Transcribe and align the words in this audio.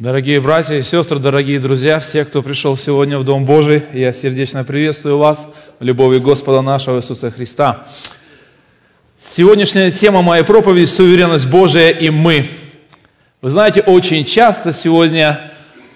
Дорогие 0.00 0.40
братья 0.40 0.76
и 0.76 0.82
сестры, 0.82 1.18
дорогие 1.18 1.60
друзья, 1.60 1.98
все, 1.98 2.24
кто 2.24 2.40
пришел 2.40 2.74
сегодня 2.78 3.18
в 3.18 3.24
Дом 3.24 3.44
Божий, 3.44 3.82
я 3.92 4.14
сердечно 4.14 4.64
приветствую 4.64 5.18
вас 5.18 5.46
в 5.78 5.84
любови 5.84 6.18
Господа 6.18 6.62
нашего 6.62 7.00
Иисуса 7.00 7.30
Христа. 7.30 7.86
Сегодняшняя 9.18 9.90
тема 9.90 10.22
моей 10.22 10.42
проповеди– 10.42 10.86
суверенность 10.86 11.50
Божия 11.50 11.90
и 11.90 12.08
мы. 12.08 12.46
Вы 13.42 13.50
знаете, 13.50 13.82
очень 13.82 14.24
часто 14.24 14.72
сегодня 14.72 15.38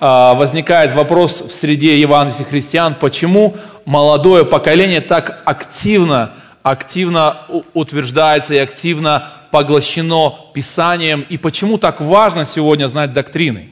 а, 0.01 0.35
возникает 0.35 0.93
вопрос 0.93 1.41
в 1.41 1.51
среде 1.51 1.99
евангельских 1.99 2.49
христиан, 2.49 2.95
почему 3.01 3.57
молодое 3.87 4.45
поколение 4.45 5.01
так 5.01 5.41
активно, 5.47 6.33
активно 6.63 7.39
утверждается 7.73 8.53
и 8.53 8.59
активно 8.59 9.31
поглощено 9.51 10.35
Писанием, 10.53 11.25
и 11.27 11.39
почему 11.39 11.79
так 11.79 12.03
важно 12.03 12.45
сегодня 12.45 12.89
знать 12.89 13.15
доктрины. 13.15 13.71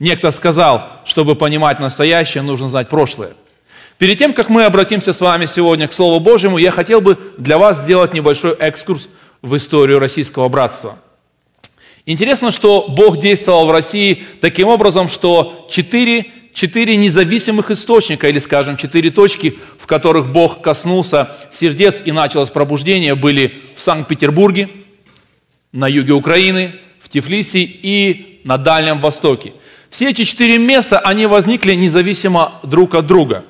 Некто 0.00 0.32
сказал, 0.32 0.90
чтобы 1.04 1.36
понимать 1.36 1.78
настоящее, 1.78 2.42
нужно 2.42 2.68
знать 2.68 2.88
прошлое. 2.88 3.34
Перед 3.98 4.18
тем, 4.18 4.32
как 4.32 4.48
мы 4.48 4.64
обратимся 4.64 5.12
с 5.12 5.20
вами 5.20 5.44
сегодня 5.44 5.86
к 5.86 5.92
Слову 5.92 6.18
Божьему, 6.18 6.58
я 6.58 6.72
хотел 6.72 7.00
бы 7.00 7.16
для 7.38 7.58
вас 7.58 7.82
сделать 7.82 8.12
небольшой 8.12 8.54
экскурс 8.54 9.08
в 9.40 9.56
историю 9.56 10.00
российского 10.00 10.48
братства. 10.48 10.98
Интересно, 12.06 12.50
что 12.50 12.86
Бог 12.88 13.20
действовал 13.20 13.66
в 13.66 13.70
России 13.70 14.24
таким 14.40 14.66
образом, 14.66 15.08
что 15.08 15.68
четыре, 15.70 16.26
четыре 16.52 16.96
независимых 16.96 17.70
источника, 17.70 18.28
или, 18.28 18.40
скажем, 18.40 18.76
четыре 18.76 19.10
точки, 19.10 19.54
в 19.78 19.86
которых 19.86 20.32
Бог 20.32 20.60
коснулся 20.60 21.30
сердец 21.52 22.02
и 22.04 22.10
началось 22.10 22.50
пробуждение, 22.50 23.14
были 23.14 23.62
в 23.76 23.80
Санкт-Петербурге, 23.80 24.68
на 25.72 25.86
юге 25.86 26.14
Украины, 26.14 26.74
в 27.00 27.08
Тифлисе 27.08 27.60
и 27.60 28.40
на 28.42 28.58
Дальнем 28.58 28.98
Востоке– 28.98 29.52
все 29.94 30.10
эти 30.10 30.24
четыре 30.24 30.58
места, 30.58 30.98
они 30.98 31.26
возникли 31.26 31.72
независимо 31.74 32.54
друг 32.64 32.96
от 32.96 33.06
друга. 33.06 33.44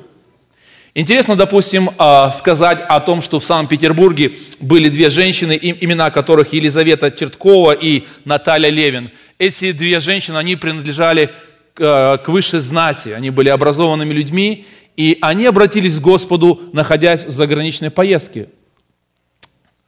Интересно, 0.92 1.36
допустим, 1.36 1.88
а, 1.96 2.32
сказать 2.32 2.82
о 2.86 3.00
том, 3.00 3.22
что 3.22 3.40
в 3.40 3.44
Санкт-Петербурге 3.46 4.32
были 4.60 4.90
две 4.90 5.08
женщины, 5.08 5.58
имена 5.62 6.10
которых 6.10 6.52
Елизавета 6.52 7.10
Черткова 7.10 7.72
и 7.72 8.04
Наталья 8.26 8.68
Левин. 8.68 9.10
Эти 9.38 9.72
две 9.72 10.00
женщины, 10.00 10.36
они 10.36 10.56
принадлежали 10.56 11.30
к 11.72 12.22
высшей 12.26 12.60
знати, 12.60 13.08
они 13.08 13.30
были 13.30 13.48
образованными 13.48 14.12
людьми, 14.12 14.66
и 14.98 15.16
они 15.22 15.46
обратились 15.46 15.98
к 15.98 16.02
Господу, 16.02 16.60
находясь 16.74 17.24
в 17.24 17.32
заграничной 17.32 17.90
поездке 17.90 18.48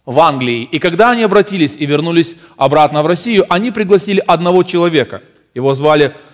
в 0.07 0.19
Англии. 0.21 0.67
И 0.73 0.79
когда 0.79 1.11
они 1.11 1.23
обратились 1.23 1.77
и 1.79 1.85
вернулись 1.85 2.35
обратно 2.57 3.03
в 3.03 3.07
Россию, 3.07 3.45
они 3.51 3.73
пригласили 3.73 4.25
одного 4.27 4.63
человека. 4.63 5.21
Его 5.55 5.73
звали 5.75 6.15
а, 6.15 6.26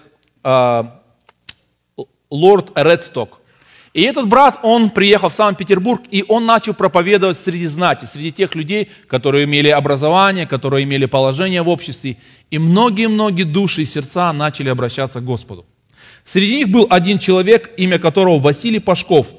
лорд 2.33 2.73
Редсток. 2.75 3.39
И 3.93 4.03
этот 4.03 4.27
брат, 4.27 4.61
он 4.63 4.89
приехал 4.89 5.29
в 5.29 5.35
Санкт-Петербург, 5.35 6.03
и 6.11 6.25
он 6.27 6.47
начал 6.47 6.73
проповедовать 6.73 7.37
среди 7.37 7.67
знати, 7.67 8.07
среди 8.07 8.33
тех 8.33 8.55
людей, 8.55 8.91
которые 9.07 9.45
имели 9.45 9.69
образование, 9.69 10.47
которые 10.47 10.85
имели 10.85 11.05
положение 11.05 11.61
в 11.61 11.69
обществе. 11.69 12.17
И 12.51 12.59
многие-многие 12.59 13.43
души 13.43 13.83
и 13.83 13.85
сердца 13.85 14.33
начали 14.33 14.71
обращаться 14.71 15.21
к 15.21 15.25
Господу. 15.25 15.67
Среди 16.25 16.57
них 16.57 16.71
был 16.71 16.87
один 16.89 17.19
человек, 17.19 17.71
имя 17.77 17.99
которого 17.99 18.39
Василий 18.39 18.79
Пашков. 18.79 19.31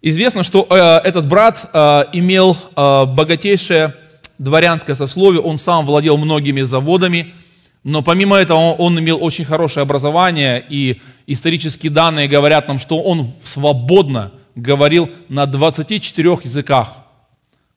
Известно, 0.00 0.42
что 0.42 0.66
э, 0.70 0.74
этот 1.06 1.26
брат 1.28 1.68
э, 1.72 2.04
имел 2.14 2.56
э, 2.56 3.04
богатейшее 3.04 3.94
дворянское 4.38 4.96
сословие, 4.96 5.42
он 5.42 5.58
сам 5.58 5.84
владел 5.84 6.16
многими 6.16 6.62
заводами– 6.62 7.34
но 7.84 8.02
помимо 8.02 8.36
этого 8.36 8.72
он 8.72 8.98
имел 8.98 9.22
очень 9.22 9.44
хорошее 9.44 9.82
образование, 9.82 10.64
и 10.68 11.00
исторические 11.26 11.90
данные 11.90 12.28
говорят 12.28 12.68
нам, 12.68 12.78
что 12.78 13.00
он 13.00 13.30
свободно 13.44 14.32
говорил 14.54 15.10
на 15.28 15.46
24 15.46 16.30
языках. 16.44 16.98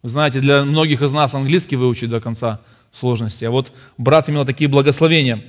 Вы 0.03 0.09
знаете, 0.09 0.39
для 0.39 0.63
многих 0.63 1.01
из 1.01 1.11
нас 1.11 1.33
английский 1.33 1.75
выучить 1.75 2.09
до 2.09 2.19
конца 2.19 2.59
сложности, 2.91 3.45
а 3.45 3.51
вот 3.51 3.71
брат 3.97 4.29
имел 4.29 4.45
такие 4.45 4.67
благословения. 4.67 5.43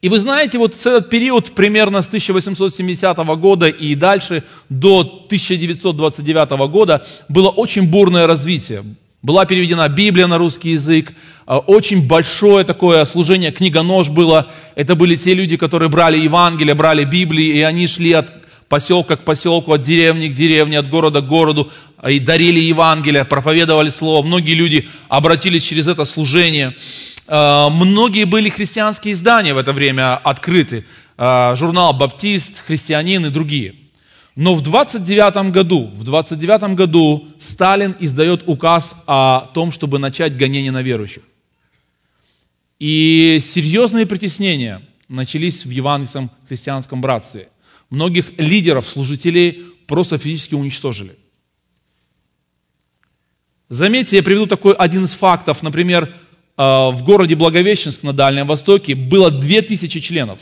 И 0.00 0.08
вы 0.08 0.20
знаете, 0.20 0.58
вот 0.58 0.74
этот 0.74 1.10
период 1.10 1.52
примерно 1.52 2.02
с 2.02 2.06
1870 2.06 3.16
года 3.40 3.66
и 3.66 3.96
дальше 3.96 4.44
до 4.68 5.00
1929 5.00 6.70
года 6.70 7.04
было 7.28 7.48
очень 7.48 7.90
бурное 7.90 8.28
развитие. 8.28 8.84
Была 9.22 9.44
переведена 9.44 9.88
Библия 9.88 10.28
на 10.28 10.38
русский 10.38 10.70
язык, 10.70 11.12
очень 11.56 12.06
большое 12.06 12.62
такое 12.64 13.04
служение 13.06 13.50
книгонож 13.50 14.10
было. 14.10 14.48
Это 14.74 14.94
были 14.94 15.16
те 15.16 15.32
люди, 15.32 15.56
которые 15.56 15.88
брали 15.88 16.18
Евангелие, 16.18 16.74
брали 16.74 17.04
Библии, 17.04 17.56
и 17.56 17.62
они 17.62 17.86
шли 17.86 18.12
от 18.12 18.28
поселка 18.68 19.16
к 19.16 19.20
поселку, 19.20 19.72
от 19.72 19.80
деревни 19.80 20.28
к 20.28 20.34
деревне, 20.34 20.78
от 20.78 20.90
города 20.90 21.22
к 21.22 21.26
городу, 21.26 21.70
а, 21.96 22.10
и 22.10 22.20
дарили 22.20 22.60
Евангелие, 22.60 23.24
проповедовали 23.24 23.88
Слово. 23.88 24.24
Многие 24.24 24.52
люди 24.52 24.86
обратились 25.08 25.62
через 25.62 25.88
это 25.88 26.04
служение. 26.04 26.74
А, 27.28 27.70
многие 27.70 28.24
были 28.24 28.50
христианские 28.50 29.14
издания 29.14 29.54
в 29.54 29.58
это 29.58 29.72
время 29.72 30.16
открыты. 30.16 30.84
Журнал 31.16 31.94
«Баптист», 31.94 32.62
«Христианин» 32.64 33.26
и 33.26 33.30
другие. 33.30 33.74
Но 34.36 34.54
в 34.54 34.60
29 34.60 35.50
году, 35.50 35.90
в 35.92 36.04
29 36.04 36.76
году 36.76 37.26
Сталин 37.40 37.96
издает 37.98 38.44
указ 38.46 39.02
о 39.08 39.50
том, 39.52 39.72
чтобы 39.72 39.98
начать 39.98 40.36
гонение 40.36 40.70
на 40.70 40.80
верующих. 40.80 41.24
И 42.78 43.40
серьезные 43.42 44.06
притеснения 44.06 44.82
начались 45.08 45.64
в 45.64 45.70
евангельском 45.70 46.30
христианском 46.46 47.00
братстве. 47.00 47.48
Многих 47.90 48.38
лидеров, 48.38 48.86
служителей 48.86 49.64
просто 49.86 50.18
физически 50.18 50.54
уничтожили. 50.54 51.16
Заметьте, 53.68 54.16
я 54.16 54.22
приведу 54.22 54.46
такой 54.46 54.74
один 54.74 55.04
из 55.04 55.12
фактов. 55.12 55.62
Например, 55.62 56.04
э, 56.04 56.12
в 56.56 57.02
городе 57.04 57.34
Благовещенск 57.34 58.02
на 58.02 58.12
Дальнем 58.12 58.46
Востоке 58.46 58.94
было 58.94 59.30
2000 59.30 60.00
членов 60.00 60.38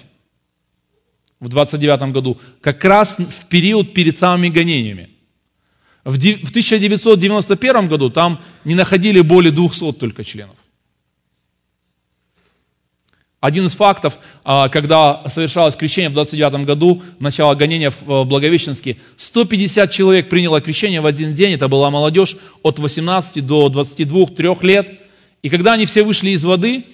в 1.41 1.48
29 1.48 2.12
году, 2.12 2.38
как 2.60 2.84
раз 2.84 3.18
в 3.18 3.47
период 3.47 3.94
перед 3.94 4.16
самыми 4.16 4.48
гонениями. 4.48 5.10
В 6.04 6.18
1991 6.18 7.88
году 7.88 8.10
там 8.10 8.41
не 8.64 8.74
находили 8.74 9.20
более 9.20 9.53
200 9.53 9.92
только 9.92 10.22
членов. 10.22 10.56
Один 13.46 13.66
из 13.66 13.74
фактов, 13.74 14.18
а, 14.42 14.68
когда 14.68 15.22
совершалось 15.28 15.76
крещение 15.76 16.10
в 16.10 16.14
29 16.14 16.64
году, 16.64 17.04
начало 17.20 17.54
гонения 17.54 17.90
в 17.92 18.24
Благовещенске, 18.24 18.96
150 19.16 19.92
человек 19.92 20.28
приняло 20.28 20.60
крещение 20.60 21.00
в 21.00 21.06
один 21.06 21.32
день, 21.32 21.52
это 21.52 21.68
была 21.68 21.88
молодежь 21.90 22.38
от 22.64 22.80
18 22.80 23.46
до 23.46 23.68
22-3 23.68 24.64
лет. 24.64 25.00
И 25.44 25.48
когда 25.48 25.74
они 25.74 25.86
все 25.86 26.02
вышли 26.02 26.30
из 26.30 26.42
воды, 26.42 26.86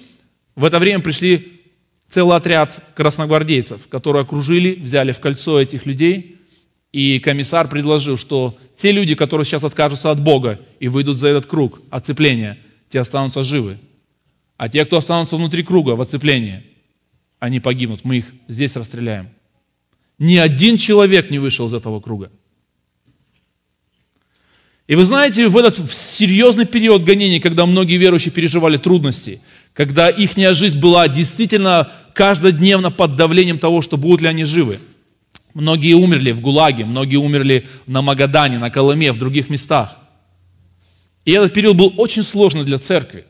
в 0.54 0.66
это 0.66 0.78
время 0.78 1.00
пришли 1.00 1.62
целый 2.10 2.36
отряд 2.36 2.80
красногвардейцев, 2.96 3.88
которые 3.88 4.20
окружили, 4.20 4.74
взяли 4.74 5.12
в 5.12 5.20
кольцо 5.20 5.58
этих 5.58 5.86
людей, 5.86 6.36
и 6.92 7.18
комиссар 7.18 7.66
предложил, 7.66 8.18
что 8.18 8.58
те 8.76 8.92
люди, 8.92 9.14
которые 9.14 9.46
сейчас 9.46 9.64
откажутся 9.64 10.10
от 10.10 10.20
Бога 10.20 10.60
и 10.80 10.88
выйдут 10.88 11.16
за 11.16 11.28
этот 11.28 11.46
круг 11.46 11.80
оцепления, 11.88 12.58
те 12.90 13.00
останутся 13.00 13.42
живы. 13.42 13.78
А 14.56 14.68
те, 14.68 14.84
кто 14.84 14.96
останутся 14.96 15.36
внутри 15.36 15.62
круга 15.62 15.92
в 15.92 16.00
оцеплении, 16.00 16.62
они 17.38 17.60
погибнут. 17.60 18.04
Мы 18.04 18.18
их 18.18 18.26
здесь 18.48 18.76
расстреляем. 18.76 19.30
Ни 20.18 20.36
один 20.36 20.78
человек 20.78 21.30
не 21.30 21.38
вышел 21.38 21.66
из 21.66 21.74
этого 21.74 22.00
круга. 22.00 22.30
И 24.86 24.94
вы 24.94 25.04
знаете, 25.04 25.48
в 25.48 25.56
этот 25.56 25.90
серьезный 25.92 26.66
период 26.66 27.02
гонений, 27.02 27.40
когда 27.40 27.66
многие 27.66 27.96
верующие 27.96 28.32
переживали 28.32 28.76
трудности, 28.76 29.40
когда 29.72 30.08
их 30.08 30.32
жизнь 30.36 30.78
была 30.78 31.08
действительно 31.08 31.90
каждодневно 32.14 32.90
под 32.90 33.16
давлением 33.16 33.58
того, 33.58 33.80
что 33.80 33.96
будут 33.96 34.20
ли 34.20 34.28
они 34.28 34.44
живы. 34.44 34.78
Многие 35.54 35.94
умерли 35.94 36.32
в 36.32 36.40
ГУЛАГе, 36.40 36.84
многие 36.84 37.16
умерли 37.16 37.66
на 37.86 38.02
Магадане, 38.02 38.58
на 38.58 38.70
Колыме, 38.70 39.12
в 39.12 39.18
других 39.18 39.50
местах. 39.50 39.96
И 41.24 41.32
этот 41.32 41.52
период 41.52 41.76
был 41.76 41.92
очень 41.96 42.22
сложный 42.22 42.64
для 42.64 42.78
церкви. 42.78 43.24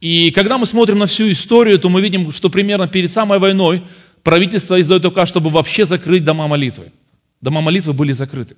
И 0.00 0.30
когда 0.30 0.56
мы 0.56 0.66
смотрим 0.66 0.98
на 0.98 1.06
всю 1.06 1.30
историю, 1.30 1.78
то 1.78 1.88
мы 1.88 2.00
видим, 2.00 2.32
что 2.32 2.48
примерно 2.48 2.88
перед 2.88 3.12
самой 3.12 3.38
войной 3.38 3.82
правительство 4.22 4.80
издает 4.80 5.04
указ, 5.04 5.28
чтобы 5.28 5.50
вообще 5.50 5.84
закрыть 5.84 6.24
дома 6.24 6.48
молитвы. 6.48 6.92
Дома 7.40 7.60
молитвы 7.60 7.92
были 7.92 8.12
закрыты. 8.12 8.56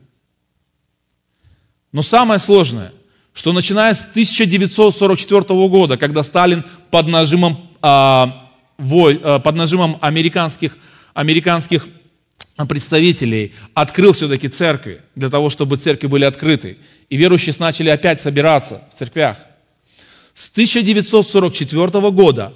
Но 1.90 2.02
самое 2.02 2.38
сложное, 2.38 2.92
что 3.34 3.52
начиная 3.52 3.94
с 3.94 4.02
1944 4.10 5.42
года, 5.68 5.96
когда 5.96 6.22
Сталин 6.22 6.64
под 6.90 7.08
нажимом, 7.08 7.70
а, 7.80 8.48
вой, 8.78 9.20
а, 9.22 9.38
под 9.40 9.56
нажимом 9.56 9.98
американских, 10.00 10.76
американских 11.12 11.86
представителей 12.68 13.52
открыл 13.74 14.12
все-таки 14.12 14.48
церкви, 14.48 15.00
для 15.16 15.28
того, 15.28 15.50
чтобы 15.50 15.76
церкви 15.76 16.06
были 16.06 16.24
открыты. 16.24 16.78
И 17.08 17.16
верующие 17.16 17.54
начали 17.58 17.88
опять 17.88 18.20
собираться 18.20 18.82
в 18.92 18.98
церквях. 18.98 19.38
С 20.34 20.50
1944 20.50 22.10
года 22.10 22.54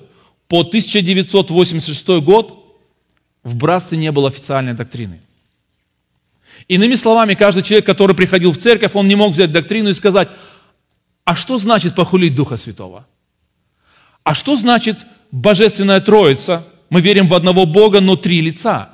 по 0.49 0.61
1986 0.61 2.09
год 2.23 2.79
в 3.43 3.57
братстве 3.57 3.99
не 3.99 4.11
было 4.13 4.29
официальной 4.29 4.75
доктрины. 4.75 5.21
Иными 6.69 6.95
словами, 6.95 7.35
каждый 7.35 7.63
человек, 7.63 7.87
который 7.87 8.17
приходил 8.17 8.53
в 8.53 8.59
церковь, 8.59 8.95
он 8.95 9.07
не 9.09 9.15
мог 9.15 9.33
взять 9.33 9.53
доктрину 9.53 9.91
и 9.91 9.95
сказать, 9.95 10.29
а 11.25 11.37
что 11.37 11.59
значит 11.59 11.95
похулить 11.95 12.35
Духа 12.35 12.57
Святого? 12.57 13.07
А 14.25 14.35
что 14.35 14.57
значит 14.57 14.97
Божественная 15.31 16.01
Троица? 16.01 16.67
Мы 16.89 17.01
верим 17.01 17.29
в 17.29 17.35
одного 17.35 17.67
Бога, 17.67 18.01
но 18.01 18.17
три 18.17 18.41
лица. 18.41 18.91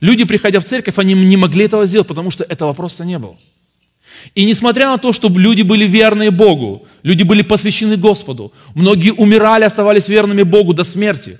Люди, 0.00 0.24
приходя 0.24 0.60
в 0.60 0.64
церковь, 0.64 0.98
они 0.98 1.14
не 1.14 1.36
могли 1.36 1.64
этого 1.64 1.86
сделать, 1.86 2.08
потому 2.08 2.30
что 2.30 2.44
этого 2.44 2.72
просто 2.72 3.04
не 3.04 3.18
было. 3.18 3.36
И 4.34 4.44
несмотря 4.44 4.88
на 4.88 4.98
то, 4.98 5.12
что 5.12 5.28
люди 5.28 5.62
были 5.62 5.86
верные 5.86 6.30
Богу, 6.30 6.86
люди 7.02 7.22
были 7.22 7.42
посвящены 7.42 7.96
Господу, 7.96 8.52
многие 8.74 9.12
умирали, 9.12 9.64
оставались 9.64 10.08
верными 10.08 10.42
Богу 10.42 10.72
до 10.74 10.84
смерти, 10.84 11.38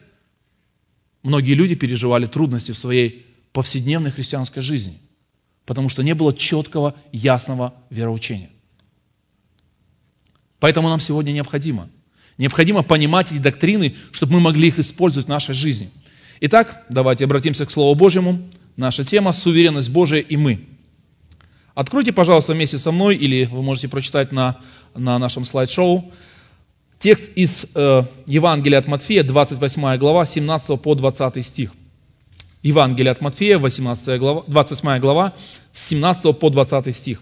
многие 1.22 1.54
люди 1.54 1.74
переживали 1.74 2.26
трудности 2.26 2.72
в 2.72 2.78
своей 2.78 3.26
повседневной 3.52 4.10
христианской 4.10 4.62
жизни, 4.62 4.98
потому 5.64 5.88
что 5.88 6.02
не 6.02 6.14
было 6.14 6.34
четкого, 6.34 6.94
ясного 7.12 7.74
вероучения. 7.90 8.50
Поэтому 10.60 10.88
нам 10.88 11.00
сегодня 11.00 11.32
необходимо. 11.32 11.88
Необходимо 12.36 12.82
понимать 12.82 13.30
эти 13.30 13.38
доктрины, 13.38 13.94
чтобы 14.12 14.34
мы 14.34 14.40
могли 14.40 14.68
их 14.68 14.78
использовать 14.78 15.26
в 15.26 15.30
нашей 15.30 15.54
жизни. 15.54 15.88
Итак, 16.40 16.84
давайте 16.88 17.24
обратимся 17.24 17.64
к 17.64 17.70
Слову 17.70 17.94
Божьему. 17.94 18.38
Наша 18.76 19.04
тема– 19.04 19.32
суверенность 19.32 19.90
Божия 19.90 20.20
и 20.20 20.36
мы– 20.36 20.66
Откройте, 21.74 22.12
пожалуйста, 22.12 22.52
вместе 22.52 22.78
со 22.78 22.92
мной, 22.92 23.16
или 23.16 23.46
вы 23.46 23.62
можете 23.62 23.88
прочитать 23.88 24.30
на, 24.30 24.60
на 24.94 25.18
нашем 25.18 25.44
слайд-шоу, 25.44 26.12
текст 27.00 27.32
из 27.34 27.66
э, 27.74 28.04
Евангелия 28.26 28.78
от 28.78 28.86
Матфея, 28.86 29.24
28 29.24 29.96
глава, 29.98 30.24
17 30.24 30.80
по 30.80 30.94
20 30.94 31.44
стих. 31.44 31.72
Евангелие 32.62 33.10
от 33.10 33.20
Матфея, 33.20 33.58
18 33.58 34.20
глава, 34.20 34.44
28 34.46 35.00
глава, 35.00 35.34
с 35.72 35.88
17 35.88 36.38
по 36.38 36.48
20 36.48 36.96
стих. 36.96 37.20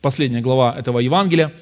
Последняя 0.00 0.40
глава 0.40 0.74
этого 0.76 0.98
Евангелия. 0.98 1.52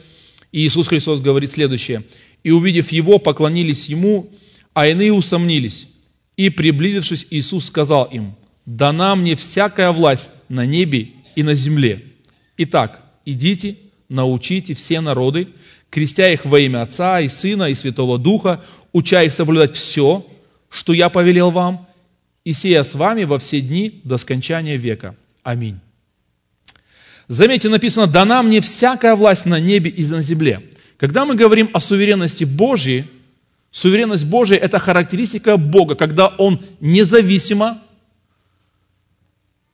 И 0.52 0.60
Иисус 0.60 0.86
Христос 0.86 1.20
говорит 1.20 1.50
следующее. 1.50 2.02
«И 2.44 2.50
увидев 2.50 2.92
Его, 2.92 3.18
поклонились 3.18 3.88
Ему, 3.88 4.30
а 4.72 4.86
иные 4.86 5.12
усомнились. 5.12 5.88
И, 6.36 6.48
приблизившись, 6.48 7.26
Иисус 7.30 7.66
сказал 7.66 8.04
им, 8.04 8.36
«Дана 8.64 9.16
мне 9.16 9.34
всякая 9.34 9.90
власть 9.90 10.30
на 10.48 10.64
небе 10.64 11.10
и 11.34 11.42
на 11.42 11.54
земле. 11.54 12.09
Итак, 12.62 13.00
идите, 13.24 13.78
научите 14.10 14.74
все 14.74 15.00
народы, 15.00 15.48
крестя 15.88 16.28
их 16.28 16.44
во 16.44 16.60
имя 16.60 16.82
Отца 16.82 17.18
и 17.20 17.28
Сына 17.28 17.70
и 17.70 17.74
Святого 17.74 18.18
Духа, 18.18 18.62
уча 18.92 19.22
их 19.22 19.32
соблюдать 19.32 19.74
все, 19.74 20.26
что 20.68 20.92
я 20.92 21.08
повелел 21.08 21.50
вам, 21.52 21.86
и 22.44 22.52
сея 22.52 22.82
с 22.82 22.92
вами 22.92 23.24
во 23.24 23.38
все 23.38 23.62
дни 23.62 24.02
до 24.04 24.18
скончания 24.18 24.76
века. 24.76 25.16
Аминь. 25.42 25.80
Заметьте, 27.28 27.70
написано, 27.70 28.06
дана 28.06 28.42
мне 28.42 28.60
всякая 28.60 29.14
власть 29.14 29.46
на 29.46 29.58
небе 29.58 29.90
и 29.90 30.04
на 30.04 30.20
земле. 30.20 30.60
Когда 30.98 31.24
мы 31.24 31.36
говорим 31.36 31.70
о 31.72 31.80
суверенности 31.80 32.44
Божьей, 32.44 33.06
суверенность 33.70 34.26
Божия– 34.26 34.58
это 34.60 34.78
характеристика 34.78 35.56
Бога, 35.56 35.94
когда 35.94 36.26
Он 36.26 36.60
независимо, 36.80 37.78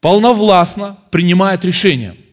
полновластно 0.00 0.96
принимает 1.10 1.64
решения– 1.64 2.14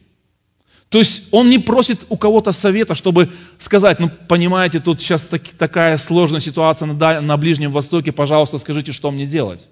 то 0.94 1.00
есть 1.00 1.30
он 1.32 1.50
не 1.50 1.58
просит 1.58 2.06
у 2.08 2.16
кого-то 2.16 2.52
совета, 2.52 2.94
чтобы 2.94 3.28
сказать, 3.58 3.98
ну 3.98 4.08
понимаете, 4.28 4.78
тут 4.78 5.00
сейчас 5.00 5.28
так, 5.28 5.42
такая 5.42 5.98
сложная 5.98 6.38
ситуация 6.38 6.86
на, 6.86 7.20
на 7.20 7.36
Ближнем 7.36 7.72
Востоке, 7.72 8.12
пожалуйста, 8.12 8.58
скажите, 8.58 8.92
что 8.92 9.10
мне 9.10 9.26
делать. 9.26 9.66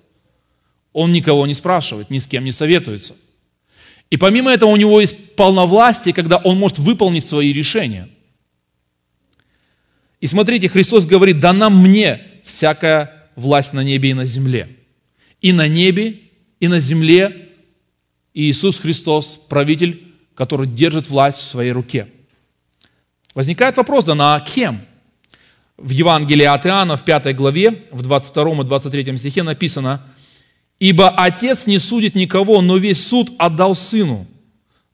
Он 0.92 1.12
никого 1.12 1.46
не 1.46 1.54
спрашивает, 1.54 2.10
ни 2.10 2.18
с 2.18 2.26
кем 2.26 2.42
не 2.42 2.50
советуется. 2.50 3.14
И 4.10 4.16
помимо 4.16 4.50
этого 4.50 4.70
у 4.70 4.76
него 4.76 5.00
есть 5.00 5.36
полновластие, 5.36 6.12
когда 6.12 6.38
он 6.38 6.58
может 6.58 6.80
выполнить 6.80 7.24
свои 7.24 7.52
решения. 7.52 8.08
И 10.20 10.26
смотрите, 10.26 10.68
Христос 10.68 11.06
говорит, 11.06 11.38
дана 11.38 11.70
мне 11.70 12.20
всякая 12.42 13.28
власть 13.36 13.74
на 13.74 13.84
небе 13.84 14.10
и 14.10 14.14
на 14.14 14.24
земле. 14.24 14.66
И 15.40 15.52
на 15.52 15.68
небе, 15.68 16.18
и 16.58 16.66
на 16.66 16.80
земле 16.80 17.48
Иисус 18.34 18.80
Христос, 18.80 19.36
правитель 19.48 20.11
который 20.42 20.66
держит 20.66 21.08
власть 21.08 21.38
в 21.38 21.48
своей 21.48 21.70
руке. 21.70 22.08
Возникает 23.32 23.76
вопрос, 23.76 24.06
да 24.06 24.16
на 24.16 24.40
кем? 24.40 24.80
В 25.76 25.90
Евангелии 25.90 26.44
от 26.44 26.66
Иоанна 26.66 26.96
в 26.96 27.04
5 27.04 27.36
главе, 27.36 27.84
в 27.92 28.02
22 28.02 28.62
и 28.62 28.64
23 28.64 29.18
стихе 29.18 29.44
написано, 29.44 30.02
«Ибо 30.80 31.10
Отец 31.10 31.68
не 31.68 31.78
судит 31.78 32.16
никого, 32.16 32.60
но 32.60 32.76
весь 32.76 33.06
суд 33.06 33.30
отдал 33.38 33.76
Сыну, 33.76 34.26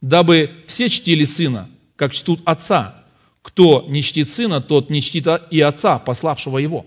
дабы 0.03 0.51
все 0.67 0.91
чтили 0.91 1.25
Сына, 1.25 1.67
как 1.97 2.13
чтут 2.13 2.41
Отца. 2.45 3.03
Кто 3.41 3.87
не 3.89 4.03
чтит 4.03 4.29
Сына, 4.29 4.61
тот 4.61 4.91
не 4.91 5.01
чтит 5.01 5.27
и 5.51 5.63
Отца, 5.63 5.99
пославшего 5.99 6.59
Его». 6.59 6.85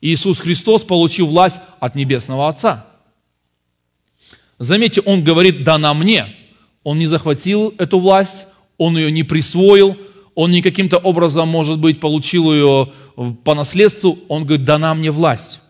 Иисус 0.00 0.40
Христос 0.40 0.82
получил 0.82 1.28
власть 1.28 1.60
от 1.78 1.94
Небесного 1.94 2.48
Отца. 2.48 2.84
Заметьте, 4.58 5.00
Он 5.02 5.22
говорит, 5.22 5.62
да 5.62 5.78
на 5.78 5.94
мне– 5.94 6.26
он 6.84 6.98
не 6.98 7.06
захватил 7.06 7.74
эту 7.78 7.98
власть, 7.98 8.46
он 8.78 8.96
ее 8.96 9.10
не 9.10 9.24
присвоил, 9.24 9.96
он 10.34 10.50
не 10.50 10.62
каким-то 10.62 10.98
образом, 10.98 11.48
может 11.48 11.78
быть, 11.78 12.00
получил 12.00 12.52
ее 12.52 12.92
по 13.44 13.54
наследству, 13.54 14.18
он 14.28 14.44
говорит, 14.44 14.64
дана 14.64 14.94
мне 14.94 15.10
власть. 15.10 15.60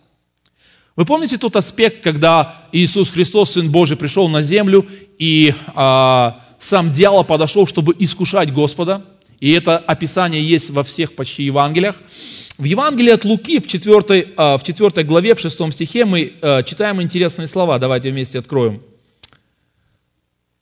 Вы 0.97 1.05
помните 1.05 1.39
тот 1.39 1.57
аспект, 1.57 2.03
когда 2.03 2.67
Иисус 2.73 3.11
Христос, 3.11 3.53
Сын 3.53 3.71
Божий, 3.71 3.97
пришел 3.97 4.29
на 4.29 4.43
землю, 4.43 4.87
и 5.19 5.53
а, 5.75 6.41
сам 6.59 6.89
дьявол 6.89 7.25
подошел, 7.25 7.67
чтобы 7.67 7.95
искушать 7.99 8.53
Господа, 8.53 9.03
и 9.41 9.51
это 9.51 9.77
описание 9.77 10.43
есть 10.43 10.71
во 10.71 10.85
всех 10.85 11.15
почти 11.15 11.45
Евангелиях. 11.45 11.97
В 12.57 12.65
Евангелии 12.65 13.11
от 13.11 13.25
Луки, 13.25 13.59
в 13.59 13.67
4, 13.67 14.35
а, 14.37 14.57
в 14.57 14.63
4 14.63 15.05
главе, 15.05 15.35
в 15.35 15.41
6 15.41 15.73
стихе, 15.73 16.05
мы 16.05 16.33
а, 16.41 16.63
читаем 16.63 17.03
интересные 17.03 17.49
слова. 17.49 17.79
Давайте 17.79 18.11
вместе 18.11 18.39
откроем. 18.39 18.81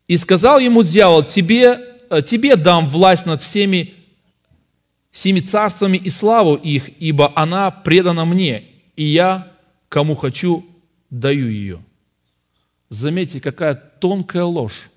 И 0.08 0.16
сказал 0.16 0.58
ему 0.58 0.82
дьявол, 0.82 1.22
тебе, 1.22 1.80
э, 2.10 2.22
тебе 2.22 2.56
дам 2.56 2.88
власть 2.88 3.26
над 3.26 3.40
всеми, 3.40 3.94
всеми 5.10 5.40
царствами 5.40 5.96
и 5.96 6.10
славу 6.10 6.54
их, 6.54 6.90
ибо 7.00 7.32
она 7.34 7.70
предана 7.70 8.24
мне, 8.24 8.64
и 8.96 9.04
я, 9.04 9.50
кому 9.88 10.14
хочу, 10.14 10.64
даю 11.10 11.48
ее. 11.48 11.82
Заметьте, 12.88 13.40
какая 13.40 13.74
тонкая 13.74 14.44
ложь. 14.44 14.90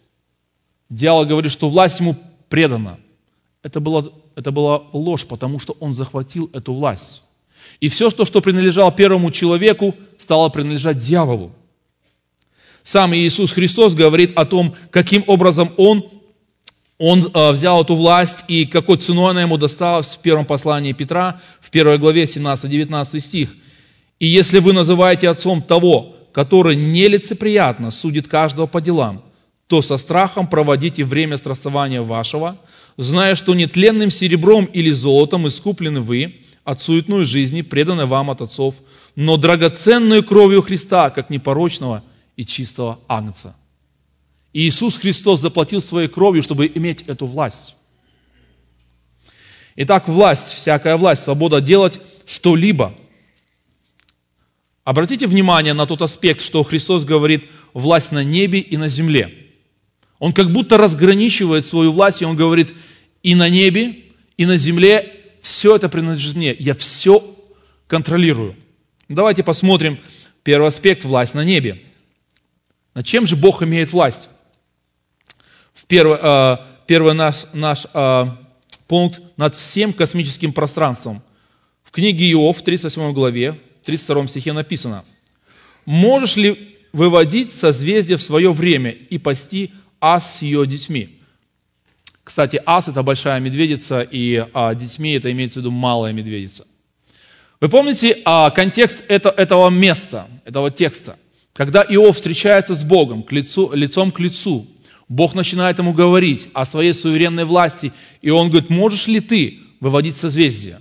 Дьявол 0.90 1.26
говорит, 1.26 1.52
что 1.52 1.70
власть 1.70 2.00
ему 2.00 2.16
предана. 2.50 3.00
Это 3.64 3.80
была, 3.80 4.06
это 4.36 4.52
была 4.52 4.84
ложь, 4.94 5.26
потому 5.26 5.60
что 5.60 5.76
он 5.80 5.94
захватил 5.94 6.50
эту 6.54 6.74
власть. 6.74 7.24
И 7.80 7.90
все, 7.90 8.10
то, 8.10 8.26
что 8.26 8.42
принадлежало 8.42 8.92
первому 8.92 9.32
человеку, 9.32 9.96
стало 10.20 10.50
принадлежать 10.50 11.00
дьяволу. 11.00 11.52
Сам 12.86 13.16
Иисус 13.16 13.52
Христос 13.52 13.96
говорит 13.96 14.34
о 14.36 14.46
том, 14.46 14.76
каким 14.92 15.24
образом 15.26 15.72
Он, 15.76 16.06
он 17.00 17.28
э, 17.34 17.52
взял 17.52 17.82
эту 17.82 17.96
власть 17.96 18.46
и 18.48 18.68
какой 18.68 18.98
ценой 18.98 19.32
она 19.32 19.42
ему 19.42 19.58
досталась 19.58 20.16
в 20.16 20.20
первом 20.20 20.46
послании 20.46 20.94
Петра, 20.94 21.42
в 21.60 21.72
первой 21.72 21.98
главе 21.98 22.26
17-19 22.26 23.20
стих. 23.20 23.50
«И 24.20 24.28
если 24.28 24.60
вы 24.60 24.72
называете 24.72 25.30
отцом 25.30 25.64
того, 25.64 26.16
который 26.32 26.76
нелицеприятно 26.76 27.90
судит 27.90 28.28
каждого 28.28 28.68
по 28.68 28.80
делам, 28.82 29.24
то 29.66 29.82
со 29.82 29.98
страхом 29.98 30.46
проводите 30.46 31.04
время 31.04 31.38
страстования 31.38 32.04
вашего, 32.04 32.56
зная, 32.98 33.34
что 33.34 33.56
нетленным 33.56 34.12
серебром 34.12 34.66
или 34.66 34.92
золотом 34.92 35.48
искуплены 35.48 36.02
вы 36.02 36.36
от 36.64 36.84
суетной 36.84 37.26
жизни, 37.26 37.64
преданной 37.64 38.06
вам 38.06 38.30
от 38.30 38.42
отцов, 38.42 38.76
но 39.16 39.38
драгоценной 39.38 40.22
кровью 40.22 40.62
Христа, 40.62 41.10
как 41.10 41.32
непорочного– 41.32 42.04
и 42.36 42.46
чистого 42.46 43.00
агнца. 43.08 43.56
И 44.54 44.68
Иисус 44.68 44.98
Христос 44.98 45.42
заплатил 45.42 45.82
своей 45.82 46.08
кровью, 46.08 46.42
чтобы 46.42 46.72
иметь 46.74 47.02
эту 47.04 47.26
власть. 47.26 47.76
Итак, 49.76 50.08
власть, 50.08 50.54
всякая 50.54 50.96
власть, 50.96 51.24
свобода 51.24 51.60
делать 51.60 52.00
что-либо. 52.26 52.96
Обратите 54.86 55.28
внимание 55.28 55.74
на 55.74 55.86
тот 55.86 56.02
аспект, 56.02 56.42
что 56.42 56.64
Христос 56.64 57.04
говорит 57.04 57.50
власть 57.74 58.12
на 58.12 58.24
небе 58.24 58.60
и 58.60 58.78
на 58.78 58.88
земле. 58.88 59.34
Он 60.20 60.32
как 60.32 60.54
будто 60.54 60.78
разграничивает 60.78 61.66
свою 61.66 61.92
власть, 61.92 62.22
и 62.22 62.26
он 62.26 62.38
говорит, 62.38 62.74
и 63.22 63.36
на 63.36 63.50
небе, 63.50 64.04
и 64.38 64.46
на 64.46 64.58
земле 64.58 65.12
все 65.42 65.76
это 65.76 65.90
принадлежит 65.90 66.36
мне. 66.36 66.56
Я 66.58 66.74
все 66.76 67.22
контролирую. 67.88 68.56
Давайте 69.10 69.44
посмотрим 69.44 69.98
первый 70.44 70.68
аспект– 70.68 71.04
власть 71.06 71.36
на 71.36 71.44
небе. 71.44 71.82
Над 72.96 73.06
чем 73.06 73.28
же 73.28 73.36
Бог 73.36 73.62
имеет 73.62 73.92
власть? 73.92 74.30
В 75.74 75.86
первый, 75.86 76.18
первый 76.88 77.14
наш, 77.14 77.46
наш 77.54 77.86
пункт 78.88 79.22
над 79.38 79.54
всем 79.54 79.94
космическим 79.94 80.54
пространством. 80.54 81.22
В 81.84 81.92
книге 81.92 82.32
Иов, 82.32 82.58
в 82.58 82.64
38 82.64 83.14
главе, 83.14 83.60
в 83.84 83.86
32 83.86 84.28
стихе 84.28 84.54
написано, 84.54 85.04
«Можешь 85.86 86.38
ли 86.38 86.58
выводить 86.94 87.52
созвездие 87.52 88.18
в 88.18 88.22
свое 88.24 88.52
время 88.52 88.92
и 88.92 89.18
пасти 89.18 89.72
ас 90.00 90.38
с 90.38 90.42
ее 90.42 90.66
детьми?» 90.66 91.20
Кстати, 92.24 92.60
ас– 92.66 92.88
это 92.90 93.04
большая 93.04 93.40
медведица, 93.40 94.02
и 94.02 94.44
а, 94.54 94.74
детьми 94.74 95.12
это 95.12 95.32
имеется 95.32 95.60
в 95.60 95.62
виду 95.62 95.72
малая 95.72 96.12
медведица. 96.12 96.66
Вы 97.62 97.70
помните 97.70 98.20
а, 98.26 98.50
контекст 98.50 99.06
это, 99.10 99.30
этого 99.30 99.70
места, 99.70 100.28
этого 100.44 100.72
текста? 100.72 101.18
Когда 101.56 101.84
Иов 101.84 102.18
встречается 102.18 102.74
с 102.74 102.84
Богом 102.84 103.24
к 103.24 103.32
лицу, 103.32 103.72
лицом 103.74 104.12
к 104.12 104.20
лицу, 104.20 104.68
Бог 105.08 105.36
начинает 105.36 105.78
ему 105.78 105.94
говорить 105.94 106.50
о 106.54 106.66
своей 106.66 106.94
суверенной 106.94 107.46
власти, 107.46 107.94
и 108.22 108.30
он 108.30 108.50
говорит, 108.50 108.70
можешь 108.70 109.08
ли 109.08 109.22
ты 109.22 109.60
выводить 109.80 110.18
созвездие? 110.18 110.80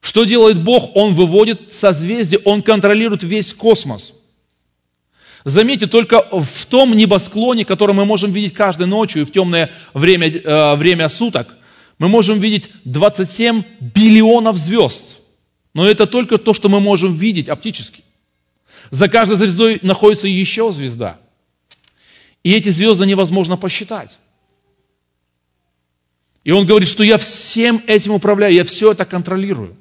Что 0.00 0.24
делает 0.24 0.60
Бог? 0.60 0.96
Он 0.96 1.14
выводит 1.14 1.72
созвездие, 1.72 2.40
Он 2.44 2.62
контролирует 2.62 3.22
весь 3.22 3.52
космос. 3.52 4.24
Заметьте, 5.44 5.86
только 5.86 6.24
в 6.32 6.66
том 6.66 6.96
небосклоне, 6.96 7.64
который 7.64 7.94
мы 7.94 8.04
можем 8.04 8.32
видеть 8.32 8.54
каждой 8.54 8.88
ночью 8.88 9.22
и 9.22 9.24
в 9.24 9.30
темное 9.30 9.70
время, 9.92 10.28
э, 10.28 10.74
время 10.74 11.08
суток, 11.08 11.54
мы 11.98 12.08
можем 12.08 12.40
видеть 12.40 12.68
27 12.84 13.62
биллионов 13.78 14.56
звезд. 14.56 15.18
Но 15.72 15.88
это 15.88 16.06
только 16.06 16.38
то, 16.38 16.52
что 16.52 16.68
мы 16.68 16.80
можем 16.80 17.14
видеть 17.14 17.48
оптически. 17.48 18.02
За 18.90 19.08
каждой 19.08 19.36
звездой 19.36 19.78
находится 19.82 20.28
еще 20.28 20.72
звезда. 20.72 21.18
И 22.42 22.52
эти 22.52 22.68
звезды 22.68 23.06
невозможно 23.06 23.56
посчитать. 23.56 24.18
И 26.44 26.52
он 26.52 26.66
говорит, 26.66 26.88
что 26.88 27.02
я 27.02 27.16
всем 27.16 27.82
этим 27.86 28.12
управляю, 28.12 28.54
я 28.54 28.64
все 28.64 28.92
это 28.92 29.06
контролирую. 29.06 29.76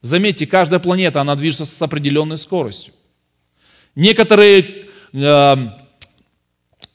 Заметьте, 0.00 0.46
каждая 0.46 0.80
планета, 0.80 1.20
она 1.20 1.36
движется 1.36 1.64
с 1.64 1.80
определенной 1.80 2.36
скоростью. 2.36 2.92
Некоторые 3.94 4.86
э, 5.12 5.56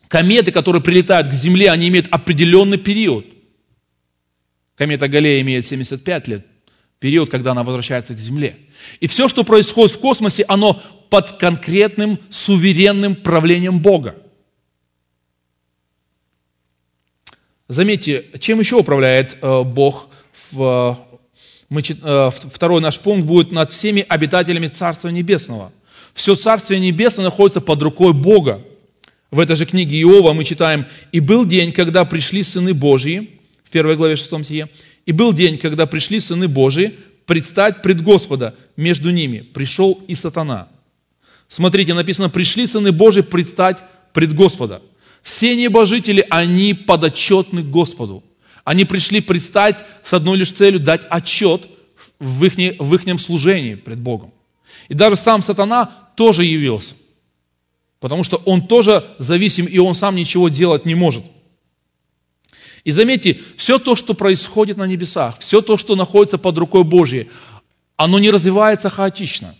кометы, 0.10 0.51
которые 0.51 0.82
прилетают 0.82 1.30
к 1.30 1.34
Земле, 1.34 1.72
они 1.72 1.88
имеют 1.88 2.08
определенный 2.12 2.77
период. 2.77 3.25
Комета 4.75 5.08
Галлея 5.08 5.42
имеет 5.42 5.66
75 5.66 6.27
лет, 6.27 6.46
период, 7.00 7.30
когда 7.30 7.51
она 7.51 7.63
возвращается 7.63 8.13
к 8.13 8.20
Земле. 8.20 8.58
И 9.00 9.08
все, 9.08 9.30
что 9.30 9.46
происходит 9.46 9.96
в 9.96 10.00
космосе, 10.00 10.44
оно 10.48 10.82
под 11.10 11.34
конкретным 11.34 12.20
суверенным 12.30 13.16
правлением 13.16 13.80
Бога. 13.80 14.16
Заметьте, 17.68 18.26
чем 18.40 18.60
еще 18.60 18.78
управляет 18.78 19.38
э, 19.42 19.64
Бог 19.64 20.08
мы, 21.70 21.82
э, 21.82 22.30
второй 22.32 22.82
наш 22.82 23.00
пункт 23.00 23.26
будет 23.26 23.52
над 23.52 23.72
всеми 23.72 24.06
обитателями 24.08 24.68
Царства 24.68 25.10
Небесного. 25.10 25.72
Все 26.14 26.36
Царствие 26.36 26.80
Небесное 26.80 27.26
находится 27.26 27.62
под 27.62 27.82
рукой 27.82 28.14
Бога. 28.14 28.62
В 29.32 29.40
этой 29.40 29.56
же 29.56 29.66
книге 29.66 30.00
Иова 30.02 30.32
мы 30.32 30.46
читаем, 30.46 30.86
«И 31.12 31.20
был 31.20 31.46
день, 31.46 31.74
когда 31.74 32.06
пришли 32.06 32.44
сыны 32.44 32.74
Божьи», 32.74 33.30
в 33.66 33.70
первой 33.70 33.98
главе 33.98 34.16
6 34.16 34.46
стихе, 34.46 34.70
«И 35.06 35.12
был 35.12 35.34
день, 35.34 35.58
когда 35.58 35.86
пришли 35.86 36.22
сыны 36.22 36.48
Божьи 36.48 36.96
предстать 37.26 37.82
пред 37.82 38.02
Господа, 38.02 38.56
между 38.78 39.12
ними 39.12 39.40
пришел 39.40 40.02
и 40.08 40.16
сатана». 40.16 40.70
Смотрите, 41.48 41.94
написано, 41.94 42.30
«Пришли 42.30 42.68
сыны 42.68 42.92
Божьи 42.92 43.22
предстать 43.22 43.77
пред 44.13 44.34
Господа». 44.34 44.82
Все 45.22 45.56
небожители, 45.56 46.25
они 46.30 46.74
подотчетны 46.74 47.62
Господу. 47.62 48.24
Они 48.63 48.86
пришли 48.86 49.22
предстать 49.22 49.84
с 50.04 50.13
одной 50.13 50.38
лишь 50.38 50.51
целью 50.51 50.80
дать 50.80 51.06
отчет 51.10 51.62
в 52.20 52.44
их, 52.46 52.56
в 52.80 52.96
их 52.96 53.22
служении 53.22 53.75
пред 53.75 54.00
Богом. 54.00 54.34
И 54.89 54.94
даже 54.94 55.16
сам 55.16 55.42
сатана 55.42 55.92
тоже 56.16 56.46
явился. 56.46 56.96
Потому 58.00 58.24
что 58.24 58.38
он 58.46 58.68
тоже 58.68 59.04
зависим, 59.20 59.66
и 59.66 59.77
он 59.80 59.96
сам 59.96 60.16
ничего 60.16 60.50
делать 60.50 60.86
не 60.86 60.96
может. 60.96 61.24
И 62.84 62.92
заметьте, 62.92 63.39
все 63.58 63.80
то, 63.80 63.96
что 63.96 64.13
происходит 64.13 64.77
на 64.77 64.86
небесах, 64.86 65.39
все 65.39 65.62
то, 65.62 65.77
что 65.77 65.96
находится 65.96 66.38
под 66.38 66.58
рукой 66.58 66.84
Божьей, 66.84 67.30
оно 67.98 68.20
не 68.20 68.30
развивается 68.30 68.89
хаотично. 68.89 69.54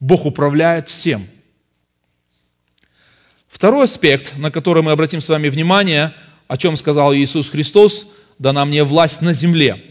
Бог 0.00 0.26
управляет 0.26 0.88
всем. 0.88 1.26
Второй 3.48 3.84
аспект, 3.84 4.36
на 4.36 4.50
который 4.50 4.82
мы 4.82 4.92
обратим 4.92 5.20
с 5.20 5.28
вами 5.28 5.48
внимание– 5.48 6.14
о 6.48 6.56
чем 6.56 6.76
сказал 6.76 7.14
Иисус 7.14 7.50
Христос, 7.50 8.12
дана 8.38 8.64
мне 8.64 8.84
власть 8.84 9.22
на 9.22 9.32
земле. 9.32 9.82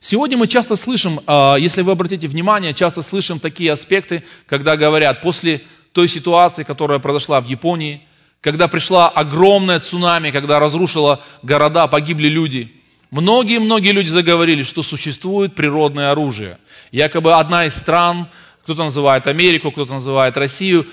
Сегодня 0.00 0.36
мы 0.36 0.46
часто 0.46 0.76
слышим, 0.76 1.20
а, 1.26 1.56
если 1.56 1.82
вы 1.82 1.92
обратите 1.92 2.28
внимание, 2.28 2.72
часто 2.72 3.02
слышим 3.02 3.40
такие 3.40 3.72
аспекты, 3.72 4.22
когда 4.46 4.76
говорят, 4.76 5.20
после 5.20 5.60
той 5.92 6.06
ситуации, 6.08 6.62
которая 6.62 7.00
произошла 7.00 7.40
в 7.40 7.48
Японии, 7.48 8.02
когда 8.40 8.68
пришла 8.68 9.08
огромная 9.08 9.80
цунами, 9.80 10.30
когда 10.30 10.60
разрушила 10.60 11.20
города, 11.42 11.88
погибли 11.88 12.28
люди, 12.28 12.72
многие-многие 13.10 13.92
люди 13.92 14.08
заговорили, 14.08 14.62
что 14.62 14.82
существует 14.82 15.54
природное 15.54 16.10
оружие. 16.10 16.58
Якобы 16.92 17.34
одна 17.34 17.66
из 17.66 17.74
стран, 17.74 18.28
кто-то 18.62 18.84
называет 18.84 19.26
Америку, 19.26 19.70
кто-то 19.70 19.94
называет 19.94 20.36
Россию, 20.36 20.86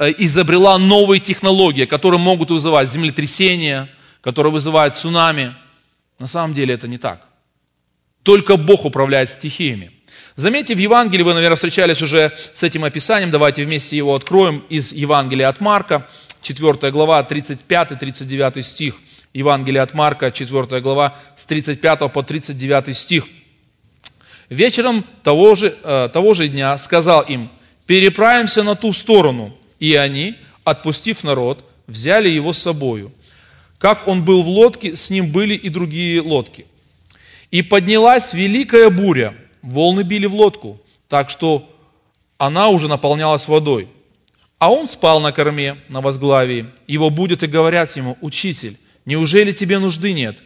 Э, 0.00 0.14
изобрела 0.16 0.78
новые 0.78 1.20
технологии, 1.20 1.84
которые 1.84 2.18
могут 2.18 2.50
вызывать 2.50 2.90
землетрясения, 2.90 3.86
которые 4.22 4.50
вызывают 4.50 4.96
цунами. 4.96 5.54
На 6.18 6.26
самом 6.26 6.54
деле 6.54 6.72
это 6.72 6.88
не 6.88 6.96
так. 6.96 7.20
Только 8.22 8.56
Бог 8.56 8.86
управляет 8.86 9.28
стихиями. 9.28 9.92
Заметьте, 10.36 10.74
в 10.74 10.78
Евангелии 10.78 11.22
вы, 11.22 11.34
наверное, 11.34 11.56
встречались 11.56 12.00
уже 12.00 12.32
с 12.54 12.62
этим 12.62 12.84
описанием. 12.84 13.30
Давайте 13.30 13.62
вместе 13.62 13.94
его 13.94 14.14
откроем 14.14 14.64
из 14.70 14.90
Евангелия 14.94 15.50
от 15.50 15.60
Марка, 15.60 16.06
4 16.40 16.90
глава, 16.90 17.20
35-39 17.20 18.62
стих. 18.62 18.94
Евангелие 19.32 19.82
от 19.82 19.94
Марка, 19.94 20.30
4 20.30 20.80
глава, 20.80 21.14
с 21.36 21.46
35 21.46 22.12
по 22.12 22.22
39 22.22 22.96
стих. 22.96 23.26
Вечером 24.48 25.04
того 25.22 25.54
же, 25.54 25.74
э, 25.82 26.08
того 26.12 26.34
же 26.34 26.48
дня 26.48 26.76
сказал 26.78 27.22
им, 27.22 27.48
переправимся 27.86 28.64
на 28.64 28.74
ту 28.74 28.92
сторону. 28.92 29.56
И 29.78 29.94
они, 29.94 30.34
отпустив 30.64 31.22
народ, 31.22 31.64
взяли 31.86 32.28
его 32.28 32.52
с 32.52 32.58
собою. 32.58 33.12
Как 33.78 34.08
он 34.08 34.24
был 34.24 34.42
в 34.42 34.48
лодке, 34.48 34.96
с 34.96 35.08
ним 35.10 35.32
были 35.32 35.54
и 35.54 35.68
другие 35.68 36.20
лодки. 36.20 36.66
И 37.50 37.62
поднялась 37.62 38.34
великая 38.34 38.90
буря, 38.90 39.34
волны 39.62 40.02
били 40.02 40.26
в 40.26 40.34
лодку, 40.34 40.80
так 41.08 41.30
что 41.30 41.68
она 42.36 42.68
уже 42.68 42.88
наполнялась 42.88 43.48
водой. 43.48 43.88
А 44.58 44.70
он 44.70 44.86
спал 44.86 45.20
на 45.20 45.32
корме, 45.32 45.76
на 45.88 46.00
возглавии. 46.00 46.66
Его 46.86 47.08
будет 47.08 47.42
и 47.42 47.46
говорят 47.46 47.96
ему, 47.96 48.18
«Учитель, 48.20 48.76
неужели 49.04 49.52
тебе 49.52 49.78
нужды 49.78 50.12
нет, 50.12 50.38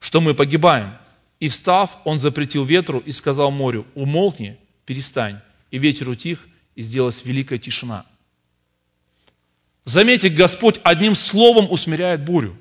что 0.00 0.20
мы 0.20 0.34
погибаем?» 0.34 0.94
И 1.40 1.48
встав, 1.48 1.98
он 2.04 2.18
запретил 2.18 2.64
ветру 2.64 2.98
и 3.00 3.10
сказал 3.12 3.50
морю, 3.50 3.86
«Умолкни, 3.94 4.56
перестань». 4.86 5.40
И 5.70 5.78
ветер 5.78 6.08
утих, 6.08 6.46
и 6.76 6.82
сделалась 6.82 7.24
великая 7.24 7.58
тишина. 7.58 8.04
Заметьте, 9.84 10.28
Господь 10.28 10.78
одним 10.84 11.14
словом 11.14 11.66
усмиряет 11.70 12.24
бурю. 12.24 12.56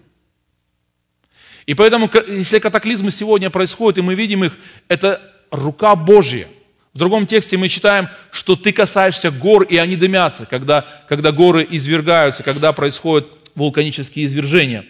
И 1.65 1.73
поэтому, 1.73 2.09
если 2.27 2.59
катаклизмы 2.59 3.11
сегодня 3.11 3.49
происходят, 3.49 3.99
и 3.99 4.01
мы 4.01 4.15
видим 4.15 4.43
их, 4.43 4.57
это 4.87 5.21
рука 5.51 5.95
Божья. 5.95 6.47
В 6.93 6.97
другом 6.97 7.27
тексте 7.27 7.57
мы 7.57 7.69
читаем, 7.69 8.09
что 8.31 8.55
ты 8.55 8.73
касаешься 8.73 9.31
гор, 9.31 9.63
и 9.63 9.77
они 9.77 9.95
дымятся, 9.95 10.45
когда, 10.45 10.85
когда 11.07 11.31
горы 11.31 11.65
извергаются, 11.69 12.43
когда 12.43 12.73
происходят 12.73 13.27
вулканические 13.55 14.25
извержения. 14.25 14.85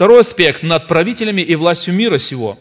Второй 0.00 0.22
аспект– 0.22 0.62
над 0.62 0.86
правителями 0.86 1.42
и 1.42 1.54
властью 1.56 1.92
мира 1.92 2.16
сего. 2.16 2.58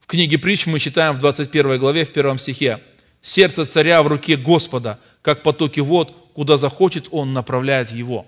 В 0.00 0.08
книге 0.08 0.36
притч 0.36 0.66
мы 0.66 0.80
читаем 0.80 1.14
в 1.14 1.20
21 1.20 1.78
главе, 1.78 2.04
в 2.04 2.12
первом 2.12 2.40
стихе. 2.40 2.80
«Сердце 3.22 3.64
царя 3.64 4.02
в 4.02 4.08
руке 4.08 4.36
Господа, 4.36 4.98
как 5.22 5.44
потоки 5.44 5.78
вод, 5.78 6.12
куда 6.34 6.56
захочет 6.56 7.06
он, 7.12 7.34
направляет 7.34 7.92
его. 7.92 8.26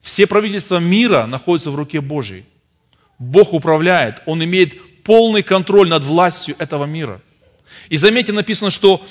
Все 0.00 0.28
правительства 0.28 0.78
мира 0.78 1.26
находятся 1.26 1.72
в 1.72 1.74
руке 1.74 2.00
Божьей. 2.00 2.44
Бог 3.18 3.52
управляет, 3.52 4.22
Он 4.26 4.44
имеет 4.44 5.02
полный 5.02 5.42
контроль 5.42 5.88
над 5.88 6.04
властью 6.04 6.54
этого 6.60 6.84
мира. 6.84 7.20
И 7.88 7.96
заметьте, 7.96 8.32
написано, 8.32 8.70
что 8.70 9.04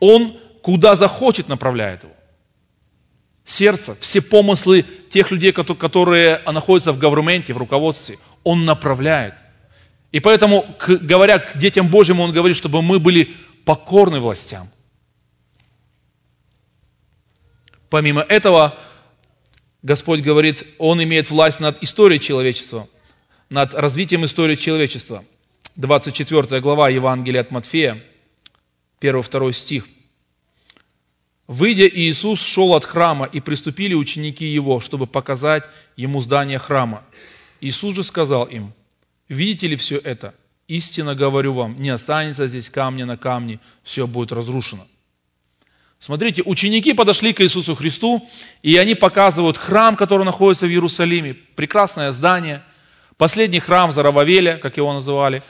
Он 0.00 0.36
куда 0.60 0.96
захочет 0.96 1.48
направляет 1.48 2.04
его. 2.04 2.12
Сердце, 3.48 3.96
все 3.98 4.20
помыслы 4.20 4.84
тех 5.08 5.30
людей, 5.30 5.52
которые 5.52 6.42
находятся 6.44 6.92
в 6.92 6.98
говерменте, 6.98 7.54
в 7.54 7.56
руководстве, 7.56 8.18
Он 8.44 8.66
направляет. 8.66 9.32
И 10.12 10.20
поэтому, 10.20 10.66
говоря 10.86 11.38
к 11.38 11.56
детям 11.56 11.88
Божьим, 11.88 12.20
Он 12.20 12.30
говорит, 12.30 12.58
чтобы 12.58 12.82
мы 12.82 12.98
были 12.98 13.34
покорны 13.64 14.20
властям. 14.20 14.68
Помимо 17.88 18.20
этого, 18.20 18.76
Господь 19.82 20.20
говорит, 20.20 20.66
Он 20.76 21.02
имеет 21.02 21.30
власть 21.30 21.58
над 21.58 21.82
историей 21.82 22.20
человечества. 22.20 22.86
над 23.48 23.72
развитием 23.72 24.26
истории 24.26 24.56
человечества. 24.56 25.24
24 25.76 26.60
глава 26.60 26.90
Евангелия 26.90 27.40
от 27.40 27.50
Матфея, 27.50 28.04
1-2 29.00 29.52
стих. 29.52 29.86
Выйдя, 31.48 31.88
Иисус 31.88 32.42
шел 32.42 32.74
от 32.74 32.84
храма, 32.84 33.24
и 33.24 33.40
приступили 33.40 33.94
ученики 33.94 34.44
Его, 34.44 34.80
чтобы 34.80 35.06
показать 35.06 35.64
Ему 35.96 36.20
здание 36.20 36.58
храма. 36.58 37.02
Иисус 37.62 37.94
же 37.94 38.04
сказал 38.04 38.44
им, 38.44 38.74
«Видите 39.30 39.66
ли 39.66 39.76
все 39.76 39.96
это? 39.96 40.34
Истинно 40.68 41.14
говорю 41.14 41.54
вам, 41.54 41.80
не 41.80 41.88
останется 41.88 42.46
здесь 42.46 42.68
камня 42.68 43.06
на 43.06 43.16
камне, 43.16 43.60
все 43.82 44.06
будет 44.06 44.30
разрушено». 44.30 44.86
Смотрите, 45.98 46.42
ученики 46.44 46.92
подошли 46.92 47.32
к 47.32 47.40
Иисусу 47.40 47.74
Христу, 47.74 48.28
и 48.62 48.76
они 48.76 48.94
показывают 48.94 49.56
храм, 49.56 49.96
который 49.96 50.24
находится 50.24 50.66
в 50.66 50.70
Иерусалиме, 50.70 51.34
прекрасное 51.56 52.12
здание, 52.12 52.62
последний 53.16 53.58
храм 53.58 53.90
Зарававеля, 53.90 54.58
как 54.58 54.76
его 54.76 54.92
называли. 54.92 55.42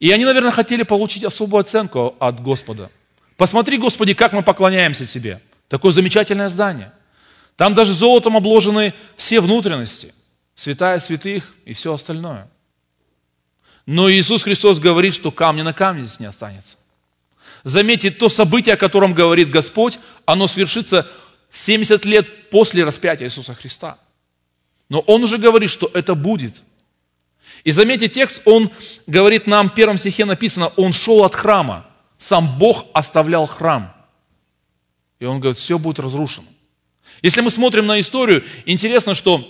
И 0.00 0.10
они, 0.10 0.24
наверное, 0.24 0.50
хотели 0.50 0.82
получить 0.82 1.22
особую 1.22 1.60
оценку 1.60 2.16
от 2.18 2.42
Господа– 2.42 2.90
Посмотри, 3.42 3.76
Господи, 3.76 4.14
как 4.14 4.34
мы 4.34 4.44
поклоняемся 4.44 5.04
Тебе. 5.04 5.40
Такое 5.66 5.90
замечательное 5.90 6.48
здание. 6.48 6.92
Там 7.56 7.74
даже 7.74 7.92
золотом 7.92 8.36
обложены 8.36 8.94
все 9.16 9.40
внутренности, 9.40 10.14
святая 10.54 11.00
святых 11.00 11.52
и 11.64 11.74
все 11.74 11.92
остальное. 11.92 12.48
Но 13.84 14.08
Иисус 14.08 14.44
Христос 14.44 14.78
говорит, 14.78 15.12
что 15.12 15.32
камня 15.32 15.64
на 15.64 15.72
камне 15.72 16.04
здесь 16.04 16.20
не 16.20 16.26
останется. 16.26 16.76
Заметьте, 17.64 18.12
то 18.12 18.28
событие, 18.28 18.74
о 18.74 18.78
котором 18.78 19.12
говорит 19.12 19.50
Господь, 19.50 19.98
оно 20.24 20.46
свершится 20.46 21.04
70 21.50 22.04
лет 22.04 22.50
после 22.50 22.84
распятия 22.84 23.26
Иисуса 23.26 23.54
Христа. 23.54 23.98
Но 24.88 25.00
Он 25.00 25.24
уже 25.24 25.38
говорит, 25.38 25.68
что 25.70 25.90
это 25.94 26.14
будет. 26.14 26.54
И 27.64 27.72
заметьте, 27.72 28.06
текст, 28.06 28.42
он 28.44 28.70
говорит 29.08 29.48
нам, 29.48 29.68
в 29.68 29.74
первом 29.74 29.98
стихе 29.98 30.26
написано, 30.26 30.68
Он 30.76 30.92
шел 30.92 31.24
от 31.24 31.34
храма 31.34 31.88
сам 32.22 32.56
Бог 32.58 32.86
оставлял 32.94 33.46
храм. 33.46 33.92
И 35.18 35.24
он 35.24 35.40
говорит, 35.40 35.58
все 35.58 35.78
будет 35.78 35.98
разрушено. 35.98 36.46
Если 37.20 37.40
мы 37.40 37.50
смотрим 37.50 37.86
на 37.86 37.98
историю, 37.98 38.44
интересно, 38.64 39.14
что 39.14 39.44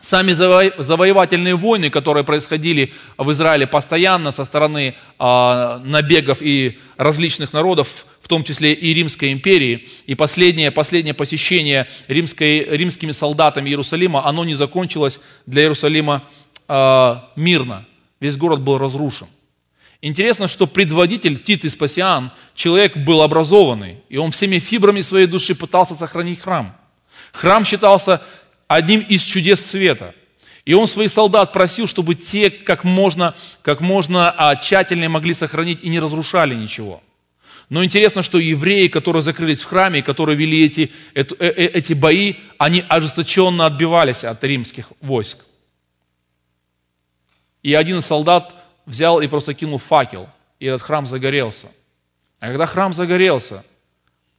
сами 0.00 0.32
завоевательные 0.32 1.54
войны, 1.54 1.90
которые 1.90 2.24
происходили 2.24 2.92
в 3.16 3.30
Израиле 3.30 3.68
постоянно 3.68 4.32
со 4.32 4.44
стороны 4.44 4.96
а, 5.18 5.78
набегов 5.84 6.42
и 6.42 6.80
различных 6.96 7.52
народов, 7.52 8.06
в 8.20 8.26
том 8.26 8.42
числе 8.42 8.72
и 8.72 8.92
Римской 8.94 9.32
империи, 9.32 9.86
и 10.06 10.16
последнее, 10.16 10.72
последнее 10.72 11.14
посещение 11.14 11.88
римской, 12.08 12.64
римскими 12.64 13.12
солдатами 13.12 13.70
Иерусалима, 13.70 14.26
оно 14.26 14.44
не 14.44 14.54
закончилось 14.54 15.20
для 15.46 15.62
Иерусалима 15.62 16.22
а, 16.66 17.30
мирно. 17.36 17.84
Весь 18.18 18.36
город 18.36 18.60
был 18.60 18.78
разрушен. 18.78 19.28
Интересно, 20.04 20.48
что 20.48 20.66
предводитель 20.66 21.40
Тит 21.40 21.64
Испасиан, 21.64 22.32
человек 22.56 22.96
был 22.96 23.22
образованный, 23.22 24.02
и 24.08 24.16
он 24.16 24.32
всеми 24.32 24.58
фибрами 24.58 25.00
своей 25.00 25.28
души 25.28 25.54
пытался 25.54 25.94
сохранить 25.94 26.40
храм. 26.40 26.76
Храм 27.32 27.64
считался 27.64 28.20
одним 28.66 29.00
из 29.00 29.22
чудес 29.22 29.64
света. 29.64 30.12
И 30.64 30.74
он 30.74 30.88
своих 30.88 31.12
солдат 31.12 31.52
просил, 31.52 31.86
чтобы 31.86 32.16
те 32.16 32.50
как 32.50 32.82
можно, 32.82 33.34
как 33.62 33.80
можно 33.80 34.30
а, 34.30 34.56
тщательнее 34.56 35.08
могли 35.08 35.34
сохранить 35.34 35.78
и 35.82 35.88
не 35.88 36.00
разрушали 36.00 36.54
ничего. 36.54 37.00
Но 37.68 37.84
интересно, 37.84 38.22
что 38.22 38.38
евреи, 38.38 38.88
которые 38.88 39.22
закрылись 39.22 39.60
в 39.60 39.66
храме, 39.66 40.02
которые 40.02 40.36
вели 40.36 40.64
эти, 40.64 40.90
э, 41.14 41.22
э, 41.22 41.48
эти 41.48 41.92
бои, 41.92 42.34
они 42.58 42.84
ожесточенно 42.88 43.66
отбивались 43.66 44.24
от 44.24 44.42
римских 44.42 44.92
войск. 45.00 45.44
И 47.62 47.72
один 47.74 48.00
из 48.00 48.06
солдат 48.06 48.61
взял 48.86 49.20
и 49.20 49.26
просто 49.26 49.54
кинул 49.54 49.78
факел, 49.78 50.28
и 50.58 50.66
этот 50.66 50.82
храм 50.82 51.06
загорелся. 51.06 51.68
А 52.40 52.46
когда 52.48 52.66
храм 52.66 52.92
загорелся, 52.92 53.64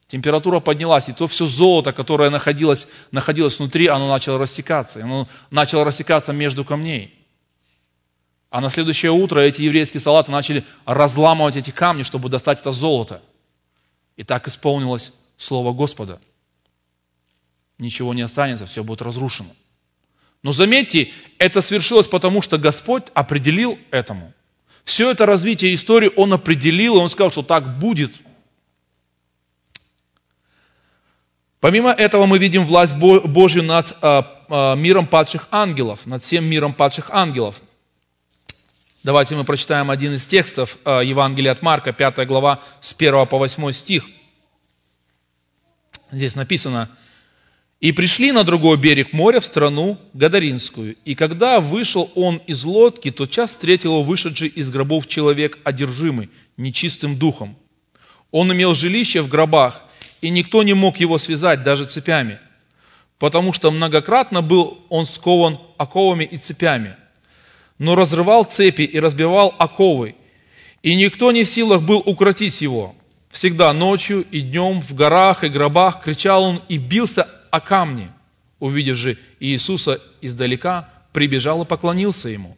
температура 0.08 0.60
поднялась, 0.60 1.10
и 1.10 1.14
то 1.14 1.28
все 1.28 1.48
золото, 1.48 1.94
которое 1.94 2.30
находилось, 2.30 2.88
находилось 3.12 3.58
внутри, 3.60 3.88
оно 3.88 4.08
начало 4.10 4.38
рассекаться. 4.40 5.04
Оно 5.04 5.28
начало 5.52 5.86
рассекаться 5.86 6.34
между 6.34 6.66
камней. 6.66 7.14
А 8.50 8.62
на 8.62 8.70
следующее 8.70 9.12
утро 9.12 9.40
эти 9.40 9.64
еврейские 9.64 10.02
солдаты 10.02 10.32
начали 10.32 10.64
разламывать 10.86 11.56
эти 11.56 11.72
камни, 11.72 12.04
чтобы 12.04 12.30
достать 12.30 12.60
это 12.62 12.72
золото. 12.72 13.22
И 14.16 14.24
так 14.24 14.48
исполнилось 14.48 15.14
Слово 15.38 15.74
Господа. 15.74 16.20
Ничего 17.80 18.14
не 18.14 18.22
останется, 18.22 18.66
все 18.66 18.84
будет 18.84 19.02
разрушено. 19.02 19.50
Но 20.44 20.52
заметьте, 20.52 21.10
это 21.40 21.62
свершилось 21.62 22.08
потому, 22.08 22.42
что 22.42 22.58
Господь 22.58 23.04
определил 23.14 23.80
этому. 23.92 24.34
Все 24.84 25.10
это 25.10 25.26
развитие 25.26 25.74
истории 25.74 26.12
Он 26.18 26.34
определил, 26.34 26.98
и 26.98 27.00
Он 27.00 27.08
сказал, 27.08 27.32
что 27.32 27.42
так 27.42 27.80
будет. 27.80 28.12
Помимо 31.62 31.92
этого 31.92 32.26
мы 32.26 32.40
видим 32.40 32.66
власть 32.66 32.94
Божью 32.94 33.64
над 33.64 33.96
а, 34.02 34.44
а, 34.50 34.76
миром 34.76 35.08
падших 35.08 35.48
ангелов, 35.50 36.06
над 36.06 36.22
всем 36.22 36.44
миром 36.44 36.74
падших 36.74 37.10
ангелов. 37.10 37.62
Давайте 39.04 39.36
мы 39.36 39.46
прочитаем 39.46 39.90
один 39.90 40.14
из 40.14 40.28
текстов 40.28 40.78
а, 40.84 41.00
Евангелия 41.00 41.54
от 41.54 41.62
Марка, 41.62 41.94
5 41.94 42.28
глава, 42.28 42.62
с 42.82 42.94
1 42.94 43.28
по 43.28 43.38
8 43.38 43.72
стих. 43.72 44.04
Здесь 46.12 46.36
написано– 46.36 46.90
и 47.84 47.92
пришли 47.92 48.32
на 48.32 48.46
другой 48.46 48.78
берег 48.78 49.12
моря 49.12 49.42
в 49.42 49.46
страну 49.46 49.98
Гадаринскую. 50.14 50.96
И 51.04 51.16
когда 51.16 51.60
вышел 51.60 52.10
он 52.16 52.38
из 52.48 52.64
лодки, 52.64 53.12
тот 53.12 53.30
час 53.30 53.50
встретил 53.50 53.92
его 53.92 54.04
вышедший 54.04 54.48
из 54.48 54.70
гробов 54.70 55.06
человек, 55.08 55.60
одержимый 55.66 56.30
нечистым 56.56 57.18
духом. 57.18 57.58
Он 58.32 58.54
имел 58.54 58.74
жилище 58.74 59.22
в 59.22 59.28
гробах, 59.28 59.82
и 60.22 60.30
никто 60.30 60.64
не 60.64 60.74
мог 60.74 61.02
его 61.02 61.18
связать 61.18 61.64
даже 61.64 61.84
цепями, 61.84 62.40
потому 63.20 63.52
что 63.52 63.70
многократно 63.70 64.42
был 64.42 64.78
он 64.88 65.06
скован 65.06 65.60
оковами 65.78 66.24
и 66.24 66.38
цепями, 66.38 66.96
но 67.80 67.96
разрывал 67.96 68.46
цепи 68.46 68.84
и 68.84 68.98
разбивал 68.98 69.54
оковы, 69.60 70.16
и 70.84 70.96
никто 70.96 71.34
не 71.34 71.44
в 71.44 71.50
силах 71.50 71.82
был 71.82 72.02
укротить 72.06 72.62
его. 72.62 72.96
Всегда 73.30 73.74
ночью 73.74 74.26
и 74.32 74.40
днем 74.40 74.82
в 74.82 74.94
горах 74.94 75.44
и 75.44 75.50
гробах 75.50 76.02
кричал 76.02 76.44
он 76.44 76.62
и 76.70 76.78
бился 76.78 77.28
о 77.54 77.62
камни. 77.62 78.10
Увидев 78.60 78.98
же 78.98 79.16
Иисуса 79.40 80.02
издалека, 80.22 80.90
прибежал 81.12 81.62
и 81.62 81.68
поклонился 81.68 82.30
ему. 82.30 82.58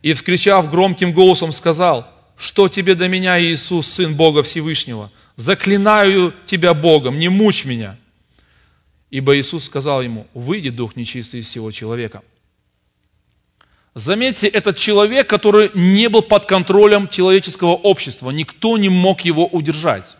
И, 0.00 0.12
вскричав 0.12 0.70
громким 0.70 1.12
голосом, 1.12 1.52
сказал, 1.52 2.08
«Что 2.36 2.68
тебе 2.68 2.94
до 2.94 3.08
меня, 3.08 3.42
Иисус, 3.42 3.88
Сын 3.88 4.14
Бога 4.14 4.44
Всевышнего? 4.44 5.10
Заклинаю 5.36 6.32
тебя 6.46 6.72
Богом, 6.72 7.18
не 7.18 7.28
мучь 7.28 7.64
меня!» 7.64 7.96
Ибо 9.10 9.36
Иисус 9.36 9.64
сказал 9.64 10.02
ему, 10.02 10.28
«Выйди, 10.34 10.70
дух 10.70 10.94
нечистый 10.94 11.40
из 11.40 11.48
всего 11.48 11.72
человека». 11.72 12.22
Заметьте, 13.94 14.46
этот 14.46 14.76
человек, 14.76 15.28
который 15.28 15.72
не 15.74 16.08
был 16.08 16.22
под 16.22 16.46
контролем 16.46 17.08
человеческого 17.08 17.72
общества, 17.72 18.30
никто 18.30 18.78
не 18.78 18.88
мог 18.88 19.22
его 19.22 19.48
удержать. 19.48 20.14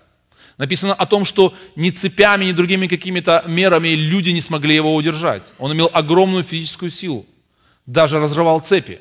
Написано 0.62 0.94
о 0.94 1.06
том, 1.06 1.24
что 1.24 1.52
ни 1.74 1.90
цепями, 1.90 2.44
ни 2.44 2.52
другими 2.52 2.86
какими-то 2.86 3.42
мерами 3.48 3.88
люди 3.88 4.30
не 4.30 4.40
смогли 4.40 4.76
его 4.76 4.94
удержать. 4.94 5.42
Он 5.58 5.72
имел 5.72 5.90
огромную 5.92 6.44
физическую 6.44 6.92
силу, 6.92 7.26
даже 7.84 8.20
разрывал 8.20 8.60
цепи. 8.60 9.00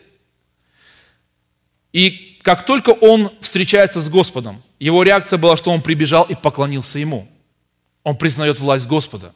И 1.93 2.39
как 2.41 2.65
только 2.65 2.89
он 2.89 3.29
встречается 3.41 4.01
с 4.01 4.09
Господом, 4.09 4.63
его 4.79 5.03
реакция 5.03 5.37
была, 5.37 5.55
что 5.55 5.69
он 5.69 5.83
прибежал 5.83 6.23
и 6.23 6.33
поклонился 6.33 6.97
ему. 6.97 7.29
Он 8.01 8.17
признает 8.17 8.57
власть 8.57 8.87
Господа. 8.87 9.31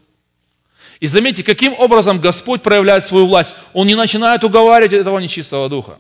И 0.99 1.05
заметьте, 1.05 1.43
каким 1.43 1.75
образом 1.77 2.19
Господь 2.19 2.63
проявляет 2.63 3.05
свою 3.05 3.27
власть. 3.27 3.53
Он 3.73 3.85
не 3.85 3.93
начинает 3.93 4.43
уговаривать 4.43 4.93
этого 4.93 5.19
нечистого 5.19 5.69
духа. 5.69 5.99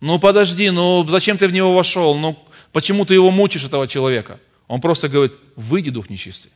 Ну 0.00 0.20
подожди, 0.20 0.70
ну 0.70 1.04
зачем 1.08 1.38
ты 1.38 1.48
в 1.48 1.52
него 1.52 1.74
вошел? 1.74 2.14
Ну 2.14 2.38
почему 2.70 3.04
ты 3.04 3.14
его 3.14 3.32
мучишь, 3.32 3.64
этого 3.64 3.88
человека? 3.88 4.38
Он 4.66 4.80
просто 4.80 5.08
говорит, 5.08 5.34
выйди, 5.56 5.90
дух 5.90 6.08
нечистый, 6.08 6.50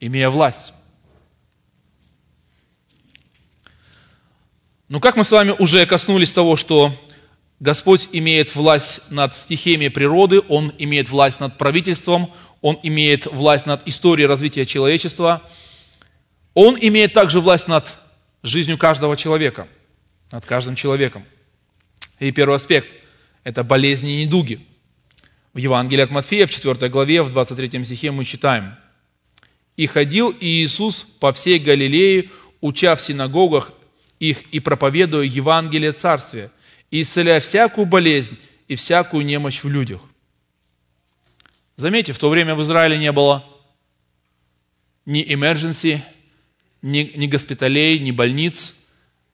имея 0.00 0.28
власть. 0.28 0.72
Ну, 4.88 5.00
как 5.00 5.16
мы 5.16 5.24
с 5.24 5.30
вами 5.30 5.50
уже 5.50 5.84
коснулись 5.86 6.32
того, 6.32 6.56
что 6.56 6.92
Господь 7.58 8.08
имеет 8.12 8.54
власть 8.54 9.10
над 9.10 9.34
стихиями 9.34 9.88
природы, 9.88 10.42
Он 10.48 10.72
имеет 10.78 11.08
власть 11.08 11.40
над 11.40 11.56
правительством, 11.58 12.30
Он 12.60 12.78
имеет 12.82 13.26
власть 13.26 13.66
над 13.66 13.86
историей 13.86 14.26
развития 14.26 14.66
человечества, 14.66 15.42
Он 16.54 16.76
имеет 16.80 17.14
также 17.14 17.40
власть 17.40 17.68
над 17.68 17.94
жизнью 18.42 18.78
каждого 18.78 19.16
человека, 19.16 19.68
над 20.30 20.44
каждым 20.44 20.76
человеком. 20.76 21.24
И 22.18 22.30
первый 22.32 22.56
аспект– 22.56 22.94
это 23.44 23.62
болезни 23.62 24.14
и 24.14 24.24
недуги– 24.24 24.66
в 25.56 25.58
Евангелии 25.58 26.02
от 26.02 26.10
Матфея, 26.10 26.46
в 26.46 26.50
4 26.50 26.90
главе, 26.90 27.22
в 27.22 27.30
23 27.30 27.82
стихе 27.82 28.10
мы 28.10 28.26
читаем. 28.26 28.74
«И 29.78 29.86
ходил 29.86 30.36
Иисус 30.38 31.00
по 31.00 31.32
всей 31.32 31.58
Галилее, 31.58 32.30
уча 32.60 32.94
в 32.94 33.00
синагогах 33.00 33.72
их 34.20 34.42
и 34.52 34.60
проповедуя 34.60 35.24
Евангелие 35.24 35.92
Царствия, 35.92 36.50
и 36.90 37.00
исцеляя 37.00 37.40
всякую 37.40 37.86
болезнь 37.86 38.36
и 38.68 38.74
всякую 38.74 39.24
немощь 39.24 39.64
в 39.64 39.70
людях. 39.70 40.02
Заметьте, 41.76 42.12
в 42.12 42.18
то 42.18 42.28
время 42.28 42.54
в 42.54 42.60
Израиле 42.60 42.98
не 42.98 43.10
было 43.10 43.42
ни 45.06 45.24
emergency, 45.26 46.00
ни, 46.82 47.12
ни 47.16 47.26
госпиталей, 47.28 47.98
ни 47.98 48.10
больниц. 48.10 48.92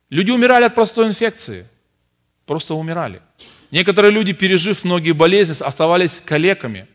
Люди 0.09 0.31
умирали 0.31 0.63
от 0.63 0.75
простой 0.75 1.07
инфекции. 1.09 1.67
Просто 2.45 2.75
умирали. 2.75 3.21
Некоторые 3.73 4.11
люди, 4.11 4.33
пережив 4.33 4.83
многие 4.83 5.13
болезни, 5.13 5.59
оставались 5.59 6.21
калеками. 6.23 6.87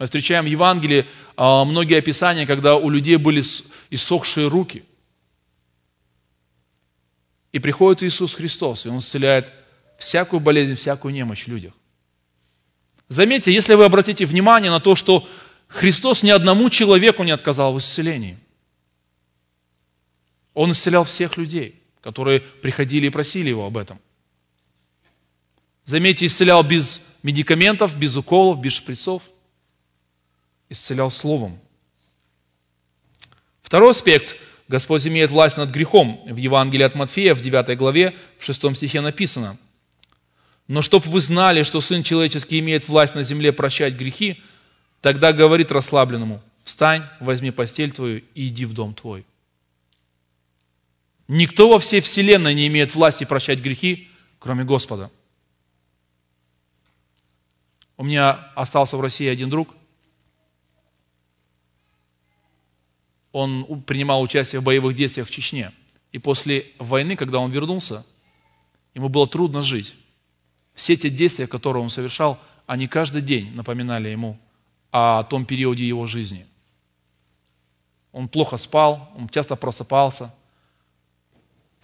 Мы 0.00 0.06
встречаем 0.06 0.42
в 0.42 0.48
Евангелии 0.48 1.06
а, 1.36 1.64
многие 1.64 1.96
описания, 1.96 2.44
когда 2.44 2.74
у 2.74 2.90
людей 2.90 3.14
были 3.14 3.40
иссохшие 3.90 4.48
руки. 4.48 4.82
И 7.52 7.60
приходит 7.60 8.02
Иисус 8.02 8.34
Христос, 8.34 8.84
и 8.84 8.88
Он 8.88 8.98
исцеляет 8.98 9.52
всякую 9.96 10.40
болезнь, 10.40 10.74
всякую 10.74 11.14
немощь 11.14 11.44
в 11.44 11.48
людях. 11.48 11.72
Заметьте, 13.08 13.52
если 13.52 13.74
вы 13.74 13.84
обратите 13.84 14.26
внимание 14.26 14.72
на 14.72 14.80
то, 14.80 14.96
что 14.96 15.24
Христос 15.68 16.24
ни 16.24 16.30
одному 16.30 16.68
человеку 16.68 17.22
не 17.22 17.30
отказал 17.30 17.74
в 17.74 17.78
исцелении. 17.78 18.36
Он 20.52 20.72
исцелял 20.72 21.04
всех 21.04 21.36
людей, 21.36 21.80
которые 22.00 22.40
приходили 22.40 23.06
и 23.06 23.10
просили 23.10 23.50
Его 23.50 23.66
об 23.66 23.76
этом. 23.76 24.00
Заметьте, 25.84 26.26
исцелял 26.26 26.62
без 26.62 27.18
медикаментов, 27.22 27.96
без 27.96 28.16
уколов, 28.16 28.60
без 28.60 28.72
шприцов. 28.72 29.22
Исцелял 30.70 31.10
Словом. 31.10 31.58
Второй 33.62 33.90
аспект. 33.90 34.36
Господь 34.66 35.06
имеет 35.06 35.30
власть 35.30 35.58
над 35.58 35.70
грехом. 35.70 36.22
В 36.24 36.36
Евангелии 36.36 36.84
от 36.84 36.94
Матфея 36.94 37.34
в 37.34 37.42
9 37.42 37.76
главе, 37.76 38.16
в 38.38 38.44
6 38.44 38.76
стихе 38.76 39.02
написано. 39.02 39.58
«Но 40.68 40.80
чтоб 40.80 41.04
вы 41.04 41.20
знали, 41.20 41.62
что 41.64 41.82
Сын 41.82 42.02
Человеческий 42.02 42.60
имеет 42.60 42.88
власть 42.88 43.14
на 43.14 43.22
земле 43.22 43.52
прощать 43.52 43.94
грехи, 43.94 44.42
тогда 45.02 45.34
говорит 45.34 45.70
расслабленному, 45.70 46.42
встань, 46.64 47.02
возьми 47.20 47.50
постель 47.50 47.92
твою 47.92 48.22
и 48.34 48.48
иди 48.48 48.64
в 48.64 48.72
дом 48.72 48.94
твой». 48.94 49.26
Никто 51.28 51.68
во 51.68 51.78
всей 51.78 52.00
вселенной 52.00 52.54
не 52.54 52.66
имеет 52.68 52.94
власти 52.94 53.24
прощать 53.24 53.60
грехи, 53.60 54.08
кроме 54.38 54.64
Господа. 54.64 55.10
У 57.96 58.04
меня 58.04 58.32
остался 58.54 58.96
в 58.96 59.00
России 59.00 59.26
один 59.26 59.50
друг. 59.50 59.74
Он 63.32 63.82
принимал 63.82 64.22
участие 64.22 64.60
в 64.60 64.64
боевых 64.64 64.96
действиях 64.96 65.28
в 65.28 65.30
Чечне. 65.30 65.72
И 66.12 66.18
после 66.18 66.66
войны, 66.78 67.16
когда 67.16 67.38
он 67.38 67.50
вернулся, 67.50 68.04
ему 68.94 69.08
было 69.08 69.26
трудно 69.26 69.62
жить. 69.62 69.94
Все 70.74 70.96
те 70.96 71.10
действия, 71.10 71.46
которые 71.46 71.82
он 71.82 71.90
совершал, 71.90 72.38
они 72.66 72.86
каждый 72.86 73.22
день 73.22 73.52
напоминали 73.54 74.08
ему 74.08 74.38
о 74.90 75.24
том 75.24 75.44
периоде 75.44 75.86
его 75.86 76.06
жизни. 76.06 76.46
Он 78.12 78.28
плохо 78.28 78.56
спал, 78.56 79.12
он 79.16 79.28
часто 79.28 79.56
просыпался. 79.56 80.32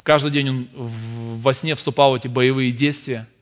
Каждый 0.02 0.30
день 0.30 0.48
он 0.48 0.68
во 0.72 1.52
сне 1.52 1.74
вступал 1.74 2.12
в 2.12 2.14
эти 2.14 2.28
боевые 2.28 2.72
действия– 2.72 3.28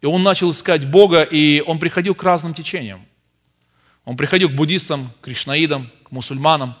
и 0.00 0.06
он 0.06 0.22
начал 0.22 0.50
искать 0.50 0.86
Бога, 0.86 1.22
и 1.22 1.60
он 1.60 1.78
приходил 1.78 2.14
к 2.14 2.22
разным 2.22 2.54
течениям. 2.54 3.04
Он 4.04 4.16
приходил 4.16 4.48
к 4.48 4.54
буддистам, 4.54 5.08
к 5.20 5.24
кришнаидам, 5.24 5.90
к 6.04 6.12
мусульманам. 6.12 6.76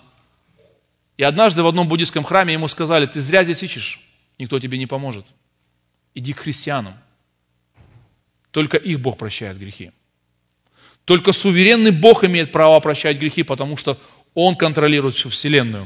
И 1.16 1.24
однажды 1.24 1.62
в 1.62 1.66
одном 1.66 1.88
буддийском 1.88 2.22
храме 2.22 2.54
ему 2.54 2.68
сказали, 2.68 3.06
ты 3.06 3.20
зря 3.20 3.42
здесь 3.42 3.62
ищешь, 3.62 4.00
никто 4.38 4.58
тебе 4.60 4.78
не 4.78 4.86
поможет. 4.86 5.26
Иди 6.14 6.32
к 6.32 6.40
христианам. 6.40 6.94
Только 8.52 8.76
их 8.76 9.00
Бог 9.00 9.18
прощает 9.18 9.58
грехи. 9.58 9.90
Только 11.04 11.32
суверенный 11.32 11.90
Бог 11.90 12.22
имеет 12.24 12.52
право 12.52 12.78
прощать 12.80 13.18
грехи, 13.18 13.42
потому 13.42 13.76
что 13.76 13.98
Он 14.34 14.54
контролирует 14.54 15.16
всю 15.16 15.28
Вселенную. 15.28 15.84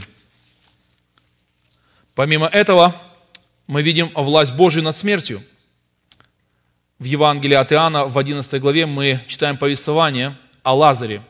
Помимо 2.14 2.46
этого, 2.46 2.94
мы 3.66 3.82
видим 3.82 4.10
власть 4.14 4.54
Божию 4.54 4.84
над 4.84 4.96
смертью– 4.96 5.42
в 7.02 7.04
Евангелии 7.04 7.56
от 7.56 7.72
Иоанна 7.72 8.04
в 8.04 8.16
11 8.16 8.60
главе 8.60 8.86
мы 8.86 9.20
читаем 9.26 9.56
повествование 9.56 10.38
о 10.62 10.76
Лазаре. 10.76 11.20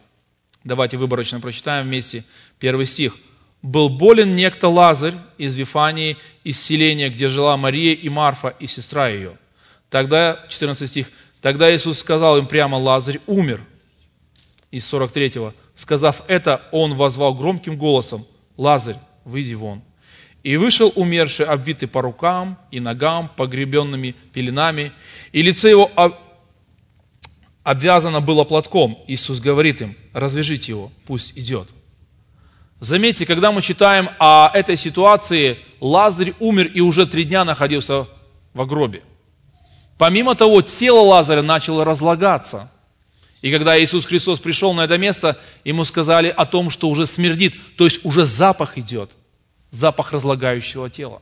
Давайте 0.64 0.98
выборочно 0.98 1.40
прочитаем 1.40 1.86
вместе 1.86 2.24
первый 2.58 2.84
стих. 2.84 3.16
«Был 3.62 3.88
болен 3.88 4.36
некто 4.36 4.68
Лазарь 4.68 5.14
из 5.38 5.56
Вифании, 5.56 6.18
из 6.44 6.60
селения, 6.60 7.08
где 7.08 7.30
жила 7.30 7.56
Мария 7.56 7.94
и 7.94 8.10
Марфа, 8.10 8.48
и 8.48 8.66
сестра 8.66 9.08
ее». 9.08 9.38
Тогда, 9.88 10.44
14 10.50 10.86
стих, 10.86 11.10
«Тогда 11.40 11.74
Иисус 11.74 12.00
сказал 12.00 12.36
им 12.36 12.46
прямо, 12.46 12.76
Лазарь 12.76 13.20
умер». 13.26 13.62
Из 14.70 14.84
43-го. 14.92 15.54
Сказав 15.74 16.22
это, 16.28 16.60
он 16.70 16.92
возвал 16.94 17.32
громким 17.32 17.78
голосом, 17.78 18.26
«Лазарь, 18.58 18.98
выйди 19.24 19.54
вон». 19.54 19.80
И 20.42 20.56
вышел 20.56 20.92
умерший, 20.96 21.46
обвитый 21.46 21.88
по 21.88 22.02
рукам 22.02 22.58
и 22.70 22.80
ногам, 22.80 23.30
погребенными 23.36 24.16
пеленами, 24.32 24.92
и 25.30 25.40
лицо 25.40 25.68
его 25.68 25.90
обвязано 27.62 28.20
было 28.20 28.42
платком. 28.42 28.98
Иисус 29.06 29.38
говорит 29.38 29.82
им, 29.82 29.96
развяжите 30.12 30.72
его, 30.72 30.90
пусть 31.06 31.38
идет. 31.38 31.68
Заметьте, 32.80 33.24
когда 33.24 33.52
мы 33.52 33.62
читаем 33.62 34.10
о 34.18 34.50
этой 34.52 34.76
ситуации, 34.76 35.58
Лазарь 35.80 36.34
умер 36.40 36.66
и 36.74 36.80
уже 36.80 37.06
три 37.06 37.22
дня 37.22 37.44
находился 37.44 38.08
в 38.52 38.66
гробе. 38.66 39.02
Помимо 39.96 40.34
того, 40.34 40.62
тело 40.62 41.00
Лазаря 41.00 41.42
начало 41.42 41.84
разлагаться. 41.84 42.72
И 43.40 43.52
когда 43.52 43.80
Иисус 43.80 44.06
Христос 44.06 44.40
пришел 44.40 44.72
на 44.72 44.84
это 44.84 44.98
место, 44.98 45.38
ему 45.64 45.84
сказали 45.84 46.28
о 46.28 46.44
том, 46.44 46.70
что 46.70 46.88
уже 46.88 47.06
смердит, 47.06 47.54
то 47.76 47.84
есть 47.84 48.04
уже 48.04 48.26
запах 48.26 48.76
идет– 48.76 49.10
запах 49.72 50.12
разлагающего 50.12 50.88
тела. 50.88 51.20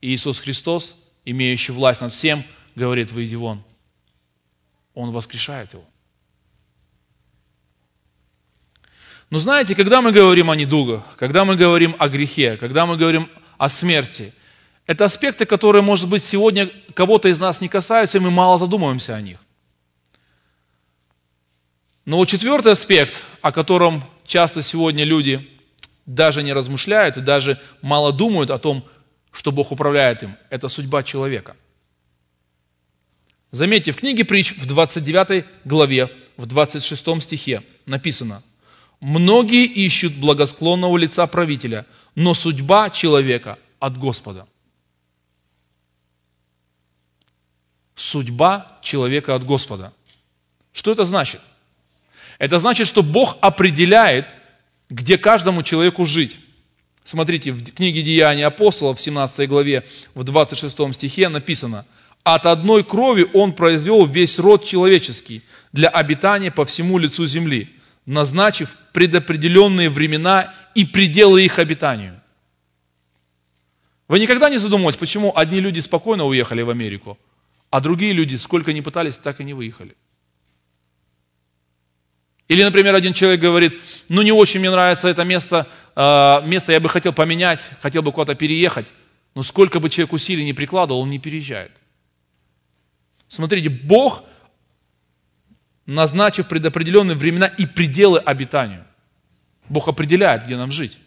И 0.00 0.14
Иисус 0.14 0.38
Христос, 0.38 0.94
имеющий 1.24 1.72
власть 1.72 2.02
над 2.02 2.12
всем, 2.12 2.44
говорит, 2.76 3.10
выйди 3.10 3.34
вон. 3.34 3.62
Он 4.94 5.10
воскрешает 5.10 5.72
его. 5.72 5.84
Но 9.30 9.38
знаете, 9.38 9.74
когда 9.74 10.02
мы 10.02 10.12
говорим 10.12 10.50
о 10.50 10.56
недугах, 10.56 11.16
когда 11.16 11.44
мы 11.44 11.56
говорим 11.56 11.96
о 11.98 12.08
грехе, 12.08 12.56
когда 12.56 12.84
мы 12.86 12.96
говорим 12.96 13.30
о 13.58 13.68
смерти, 13.68 14.32
это 14.86 15.04
аспекты, 15.04 15.46
которые, 15.46 15.82
может 15.82 16.08
быть, 16.08 16.22
сегодня 16.22 16.68
кого-то 16.94 17.28
из 17.28 17.38
нас 17.38 17.60
не 17.60 17.68
касаются, 17.68 18.18
и 18.18 18.20
мы 18.20 18.30
мало 18.30 18.58
задумываемся 18.58 19.14
о 19.14 19.20
них. 19.20 19.38
Но 22.04 22.16
вот 22.16 22.26
четвертый 22.26 22.72
аспект, 22.72 23.22
о 23.40 23.52
котором 23.52 24.02
часто 24.26 24.62
сегодня 24.62 25.04
люди 25.04 25.48
даже 26.06 26.42
не 26.42 26.52
размышляют 26.52 27.16
и 27.16 27.20
даже 27.20 27.58
мало 27.82 28.12
думают 28.12 28.50
о 28.50 28.58
том, 28.58 28.84
что 29.32 29.52
Бог 29.52 29.72
управляет 29.72 30.22
им. 30.22 30.36
Это 30.50 30.68
судьба 30.68 31.02
человека. 31.02 31.56
Заметьте, 33.50 33.92
в 33.92 33.96
книге 33.96 34.24
притч 34.24 34.52
в 34.52 34.66
29 34.66 35.44
главе, 35.64 36.10
в 36.36 36.46
26 36.46 37.22
стихе 37.22 37.62
написано, 37.86 38.42
«Многие 39.00 39.64
ищут 39.64 40.14
благосклонного 40.14 40.96
лица 40.96 41.26
правителя, 41.26 41.86
но 42.14 42.34
судьба 42.34 42.90
человека 42.90 43.58
от 43.78 43.98
Господа». 43.98 44.46
Судьба 47.96 48.78
человека 48.82 49.34
от 49.34 49.44
Господа. 49.44 49.92
Что 50.72 50.92
это 50.92 51.04
значит? 51.04 51.40
Это 52.38 52.58
значит, 52.58 52.86
что 52.86 53.02
Бог 53.02 53.36
определяет, 53.42 54.26
где 54.90 55.16
каждому 55.16 55.62
человеку 55.62 56.04
жить. 56.04 56.38
Смотрите, 57.04 57.52
в 57.52 57.64
книге 57.72 58.02
Деяний 58.02 58.44
апостолов 58.44 58.98
в 58.98 59.00
17 59.00 59.48
главе, 59.48 59.84
в 60.14 60.24
26 60.24 60.94
стихе 60.94 61.28
написано, 61.28 61.86
«От 62.24 62.44
одной 62.44 62.84
крови 62.84 63.26
Он 63.32 63.54
произвел 63.54 64.04
весь 64.04 64.38
род 64.38 64.64
человеческий 64.64 65.42
для 65.72 65.88
обитания 65.88 66.50
по 66.50 66.66
всему 66.66 66.98
лицу 66.98 67.24
земли, 67.24 67.70
назначив 68.04 68.76
предопределенные 68.92 69.88
времена 69.88 70.52
и 70.74 70.84
пределы 70.84 71.44
их 71.44 71.58
обитанию». 71.58 72.20
Вы 74.08 74.18
никогда 74.18 74.50
не 74.50 74.58
задумывались, 74.58 74.96
почему 74.96 75.32
одни 75.34 75.60
люди 75.60 75.78
спокойно 75.78 76.26
уехали 76.26 76.62
в 76.62 76.70
Америку, 76.70 77.16
а 77.70 77.80
другие 77.80 78.12
люди, 78.12 78.34
сколько 78.34 78.72
ни 78.72 78.80
пытались, 78.80 79.16
так 79.16 79.40
и 79.40 79.44
не 79.44 79.54
выехали? 79.54 79.96
Или, 82.50 82.64
например, 82.64 82.96
один 82.96 83.12
человек 83.12 83.38
говорит, 83.38 83.80
ну 84.08 84.22
не 84.22 84.32
очень 84.32 84.58
мне 84.58 84.72
нравится 84.72 85.06
это 85.06 85.22
место, 85.22 85.68
а, 85.94 86.42
место 86.44 86.72
я 86.72 86.80
бы 86.80 86.88
хотел 86.88 87.12
поменять, 87.12 87.70
хотел 87.80 88.02
бы 88.02 88.10
куда-то 88.10 88.34
переехать, 88.34 88.88
но 89.36 89.44
сколько 89.44 89.78
бы 89.78 89.88
человек 89.88 90.12
усилий 90.12 90.44
не 90.44 90.52
прикладывал, 90.52 91.02
он 91.02 91.10
не 91.10 91.20
переезжает. 91.20 91.70
Смотрите, 93.28 93.68
Бог, 93.68 94.24
назначив 95.86 96.48
предопределенные 96.48 97.16
времена 97.16 97.46
и 97.46 97.66
пределы 97.66 98.18
обитанию. 98.18 98.84
Бог 99.68 99.86
определяет, 99.86 100.44
где 100.44 100.56
нам 100.56 100.72
жить. 100.72 100.98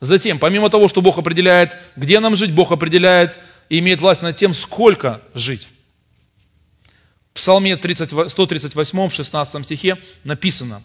Затем, 0.00 0.38
помимо 0.38 0.70
того, 0.70 0.88
что 0.88 1.02
Бог 1.02 1.18
определяет, 1.18 1.76
где 1.96 2.18
нам 2.18 2.34
жить, 2.34 2.54
Бог 2.54 2.72
определяет 2.72 3.38
и 3.68 3.80
имеет 3.80 4.00
власть 4.00 4.22
над 4.22 4.36
тем, 4.36 4.54
сколько 4.54 5.20
жить. 5.34 5.68
В 7.34 7.36
Псалме 7.36 7.76
30, 7.76 8.30
138, 8.30 9.10
16 9.10 9.64
стихе 9.64 9.98
написано, 10.22 10.80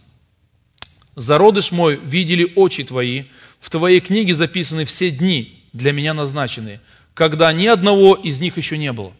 «Зародыш 1.16 1.72
мой 1.72 2.00
видели 2.04 2.52
очи 2.56 2.84
твои, 2.84 3.26
в 3.60 3.70
твоей 3.70 4.00
книге 4.00 4.34
записаны 4.34 4.86
все 4.86 5.12
дни, 5.12 5.64
для 5.74 5.92
меня 5.92 6.16
назначенные, 6.16 6.82
когда 7.14 7.54
ни 7.54 7.68
одного 7.68 8.16
из 8.16 8.40
них 8.40 8.58
еще 8.58 8.80
не 8.80 8.92
было». 8.92 9.14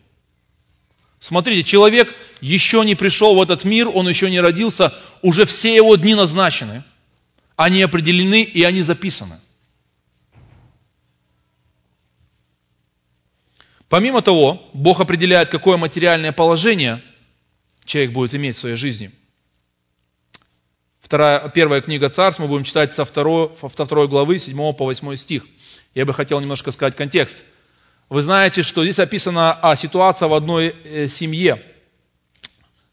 Смотрите, 1.20 1.62
человек 1.62 2.16
еще 2.42 2.84
не 2.84 2.96
пришел 2.96 3.36
в 3.36 3.42
этот 3.44 3.64
мир, 3.64 3.90
он 3.90 4.10
еще 4.10 4.32
не 4.32 4.40
родился, 4.40 4.92
уже 5.22 5.46
все 5.46 5.76
его 5.76 5.96
дни 5.98 6.16
назначены. 6.16 6.84
Они 7.56 7.84
определены 7.84 8.42
и 8.42 8.64
они 8.64 8.82
записаны. 8.82 9.36
Помимо 13.88 14.24
того, 14.24 14.68
Бог 14.74 15.00
определяет, 15.00 15.50
какое 15.50 15.78
материальное 15.78 16.32
положение 16.32 17.04
человек 17.86 18.12
будет 18.12 18.36
иметь 18.36 18.56
в 18.56 18.60
своей 18.60 18.76
жизни. 18.76 19.12
Вторая, 21.02 21.50
первая 21.50 21.82
книга 21.82 22.10
Царств, 22.10 22.40
мы 22.40 22.48
будем 22.48 22.64
читать 22.64 22.94
со 22.94 23.04
второй, 23.04 23.52
со 23.60 23.86
второй 23.86 24.08
главы, 24.08 24.38
7 24.38 24.56
по 24.74 24.86
8 24.86 25.16
стих. 25.16 25.46
Я 25.96 26.06
бы 26.06 26.14
хотел 26.14 26.40
немножко 26.40 26.72
сказать 26.72 26.96
контекст. 26.96 27.44
Вы 28.10 28.22
знаете, 28.22 28.62
что 28.62 28.84
здесь 28.84 29.00
описана 29.00 29.58
а, 29.62 29.76
ситуация 29.76 30.28
в 30.28 30.34
одной 30.34 30.76
э, 30.84 31.08
семье. 31.08 31.62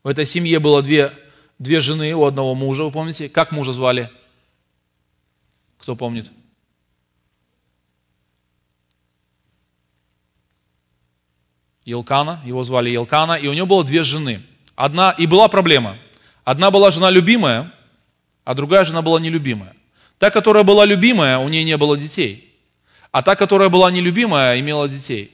В 0.02 0.08
этой 0.08 0.24
семье 0.24 0.60
было 0.60 0.82
две, 0.82 1.12
две 1.58 1.80
жены 1.80 2.14
у 2.14 2.24
одного 2.24 2.54
мужа, 2.54 2.84
вы 2.84 2.90
помните? 2.90 3.28
Как 3.28 3.52
мужа 3.52 3.72
звали? 3.72 4.10
Кто 5.78 5.96
помнит? 5.96 6.30
Елкана, 11.84 12.42
его 12.44 12.64
звали 12.64 12.90
Елкана, 12.90 13.34
и 13.34 13.46
у 13.46 13.52
него 13.52 13.66
было 13.66 13.84
две 13.84 14.02
жены. 14.02 14.42
Одна, 14.76 15.10
и 15.10 15.26
была 15.26 15.48
проблема. 15.48 15.96
Одна 16.44 16.70
была 16.70 16.90
жена 16.90 17.10
любимая, 17.10 17.72
а 18.44 18.54
другая 18.54 18.84
жена 18.84 19.02
была 19.02 19.18
нелюбимая. 19.18 19.74
Та, 20.18 20.30
которая 20.30 20.64
была 20.64 20.84
любимая, 20.84 21.38
у 21.38 21.48
нее 21.48 21.64
не 21.64 21.76
было 21.76 21.96
детей. 21.96 22.54
А 23.10 23.22
та, 23.22 23.34
которая 23.34 23.70
была 23.70 23.90
нелюбимая, 23.90 24.60
имела 24.60 24.88
детей. 24.88 25.32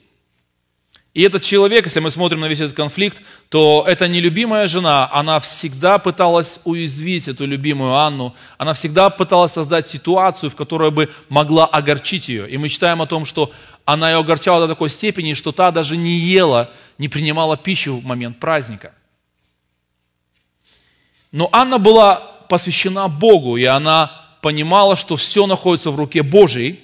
И 1.14 1.20
этот 1.22 1.42
человек, 1.42 1.84
если 1.84 2.00
мы 2.00 2.10
смотрим 2.10 2.40
на 2.40 2.46
весь 2.46 2.60
этот 2.60 2.74
конфликт, 2.74 3.20
то 3.50 3.84
эта 3.86 4.08
нелюбимая 4.08 4.66
жена, 4.66 5.10
она 5.12 5.40
всегда 5.40 5.98
пыталась 5.98 6.60
уязвить 6.64 7.28
эту 7.28 7.44
любимую 7.44 7.94
Анну, 7.94 8.34
она 8.56 8.72
всегда 8.72 9.10
пыталась 9.10 9.52
создать 9.52 9.86
ситуацию, 9.86 10.48
в 10.48 10.56
которой 10.56 10.90
бы 10.90 11.10
могла 11.28 11.66
огорчить 11.66 12.28
ее. 12.28 12.48
И 12.48 12.56
мы 12.56 12.70
читаем 12.70 13.02
о 13.02 13.06
том, 13.06 13.26
что 13.26 13.52
она 13.84 14.10
ее 14.10 14.18
огорчала 14.18 14.66
до 14.66 14.72
такой 14.72 14.88
степени, 14.88 15.34
что 15.34 15.52
та 15.52 15.70
даже 15.70 15.98
не 15.98 16.18
ела, 16.18 16.70
не 16.96 17.08
принимала 17.08 17.58
пищу 17.58 17.98
в 17.98 18.04
момент 18.06 18.38
праздника. 18.38 18.94
Но 21.32 21.48
Анна 21.50 21.78
была 21.78 22.16
посвящена 22.48 23.08
Богу, 23.08 23.56
и 23.56 23.64
она 23.64 24.12
понимала, 24.42 24.96
что 24.96 25.16
все 25.16 25.46
находится 25.46 25.90
в 25.90 25.96
руке 25.96 26.22
Божьей, 26.22 26.78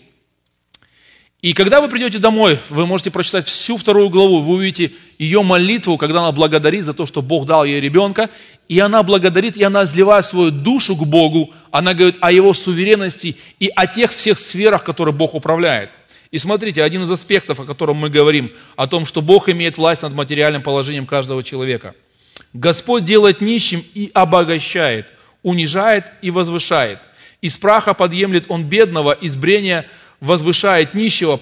и 1.41 1.53
когда 1.53 1.81
вы 1.81 1.89
придете 1.89 2.19
домой, 2.19 2.59
вы 2.69 2.85
можете 2.85 3.13
прочитать 3.13 3.47
всю 3.47 3.77
вторую 3.77 4.09
главу, 4.09 4.41
вы 4.41 4.55
увидите 4.55 4.93
ее 5.19 5.45
молитву, 5.45 5.97
когда 5.97 6.19
она 6.19 6.33
благодарит 6.33 6.85
за 6.85 6.95
то, 6.95 7.07
что 7.07 7.23
Бог 7.23 7.47
дал 7.47 7.65
ей 7.65 7.81
ребенка, 7.81 8.29
и 8.69 8.81
она 8.81 9.05
благодарит, 9.05 9.57
и 9.57 9.63
она 9.63 9.85
изливает 9.85 10.25
свою 10.25 10.51
душу 10.51 10.97
к 10.97 11.07
Богу, 11.07 11.51
она 11.71 11.95
говорит 11.95 12.17
о 12.21 12.33
его 12.33 12.55
суверенности 12.55 13.37
и 13.61 13.71
о 13.77 13.87
тех 13.87 14.13
всех 14.13 14.41
сферах, 14.41 14.83
которые 14.83 15.15
Бог 15.15 15.35
управляет. 15.35 15.91
И 16.33 16.39
смотрите, 16.39 16.83
один 16.83 17.05
из 17.05 17.11
аспектов, 17.13 17.61
о 17.61 17.65
котором 17.65 17.99
мы 17.99 18.11
говорим, 18.11 18.51
о 18.75 18.89
том, 18.89 19.07
что 19.07 19.23
Бог 19.23 19.49
имеет 19.49 19.79
власть 19.79 20.03
над 20.03 20.15
материальным 20.15 20.63
положением 20.63 21.07
каждого 21.07 21.45
человека. 21.45 21.95
Господь 22.53 23.05
делает 23.05 23.41
нищим 23.41 23.85
и 23.95 24.11
обогащает, 24.15 25.13
унижает 25.43 26.13
и 26.23 26.31
возвышает. 26.31 26.99
Из 27.41 27.57
праха 27.57 27.95
подъемлет 27.95 28.47
Он 28.49 28.65
бедного, 28.65 29.13
из 29.13 29.37
брения– 29.37 29.87
возвышает 30.21 30.95
нищего, 30.95 31.41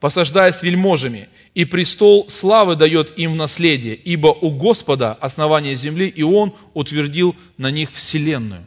посаждая 0.00 0.52
с 0.52 0.62
вельможами, 0.62 1.28
и 1.54 1.64
престол 1.64 2.28
славы 2.30 2.76
дает 2.76 3.18
им 3.18 3.32
в 3.32 3.36
наследие, 3.36 3.94
ибо 3.94 4.28
у 4.28 4.50
Господа 4.50 5.14
основание 5.14 5.74
земли, 5.74 6.08
и 6.08 6.22
Он 6.22 6.54
утвердил 6.74 7.36
на 7.56 7.70
них 7.70 7.90
вселенную. 7.92 8.64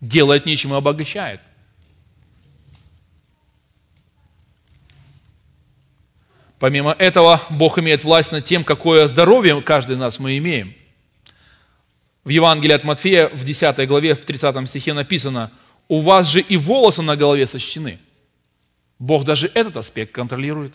Делает 0.00 0.46
нищим 0.46 0.74
и 0.74 0.76
обогащает. 0.76 1.40
Помимо 6.58 6.92
этого, 6.92 7.40
Бог 7.50 7.78
имеет 7.78 8.04
власть 8.04 8.32
над 8.32 8.44
тем, 8.44 8.64
какое 8.64 9.06
здоровье 9.06 9.60
каждый 9.62 9.92
из 9.92 9.98
нас 9.98 10.18
мы 10.18 10.38
имеем. 10.38 10.74
В 12.24 12.30
Евангелии 12.30 12.74
от 12.74 12.84
Матфея 12.84 13.28
в 13.28 13.44
10 13.44 13.86
главе, 13.88 14.14
в 14.14 14.24
30 14.24 14.68
стихе 14.68 14.92
написано– 14.92 15.50
у 15.88 16.00
вас 16.00 16.30
же 16.30 16.40
и 16.40 16.56
волосы 16.56 17.02
на 17.02 17.16
голове 17.16 17.46
сочтены. 17.46 17.98
Бог 18.98 19.24
даже 19.24 19.50
этот 19.54 19.76
аспект 19.76 20.12
контролирует. 20.12 20.74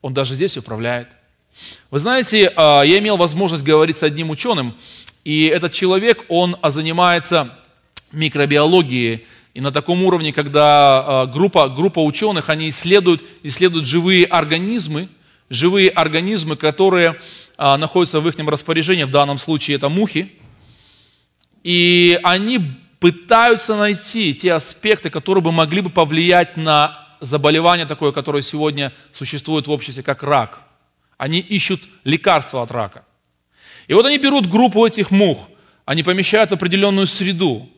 Он 0.00 0.14
даже 0.14 0.34
здесь 0.34 0.56
управляет. 0.56 1.08
Вы 1.90 1.98
знаете, 1.98 2.52
а, 2.56 2.82
я 2.82 2.98
имел 2.98 3.16
возможность 3.16 3.62
говорить 3.62 3.96
с 3.96 4.02
одним 4.02 4.30
ученым, 4.30 4.74
и 5.24 5.46
этот 5.46 5.72
человек, 5.72 6.24
он 6.28 6.56
занимается 6.62 7.56
микробиологией, 8.12 9.26
и 9.54 9.60
на 9.60 9.70
таком 9.70 10.02
уровне, 10.02 10.32
когда 10.32 11.22
а, 11.22 11.26
группа, 11.26 11.68
группа 11.68 12.00
ученых, 12.00 12.48
они 12.48 12.70
исследуют, 12.70 13.22
исследуют 13.42 13.86
живые 13.86 14.24
организмы, 14.24 15.08
живые 15.50 15.90
организмы, 15.90 16.56
которые 16.56 17.18
а, 17.56 17.76
находятся 17.76 18.20
в 18.20 18.28
их 18.28 18.38
распоряжении, 18.38 19.04
в 19.04 19.10
данном 19.10 19.38
случае 19.38 19.76
это 19.76 19.88
мухи, 19.88 20.32
и 21.62 22.18
они 22.22 22.60
пытаются 23.00 23.76
найти 23.76 24.34
те 24.34 24.52
аспекты, 24.54 25.10
которые 25.10 25.42
бы 25.42 25.52
могли 25.52 25.80
бы 25.80 25.90
повлиять 25.90 26.56
на 26.56 27.06
заболевание 27.20 27.86
такое, 27.86 28.12
которое 28.12 28.42
сегодня 28.42 28.92
существует 29.12 29.66
в 29.66 29.70
обществе, 29.70 30.02
как 30.02 30.22
рак. 30.22 30.60
Они 31.16 31.40
ищут 31.40 31.80
лекарства 32.04 32.62
от 32.62 32.70
рака. 32.70 33.04
И 33.86 33.94
вот 33.94 34.06
они 34.06 34.18
берут 34.18 34.48
группу 34.48 34.84
этих 34.86 35.10
мух, 35.10 35.48
они 35.84 36.02
помещают 36.02 36.50
в 36.50 36.54
определенную 36.54 37.06
среду, 37.06 37.68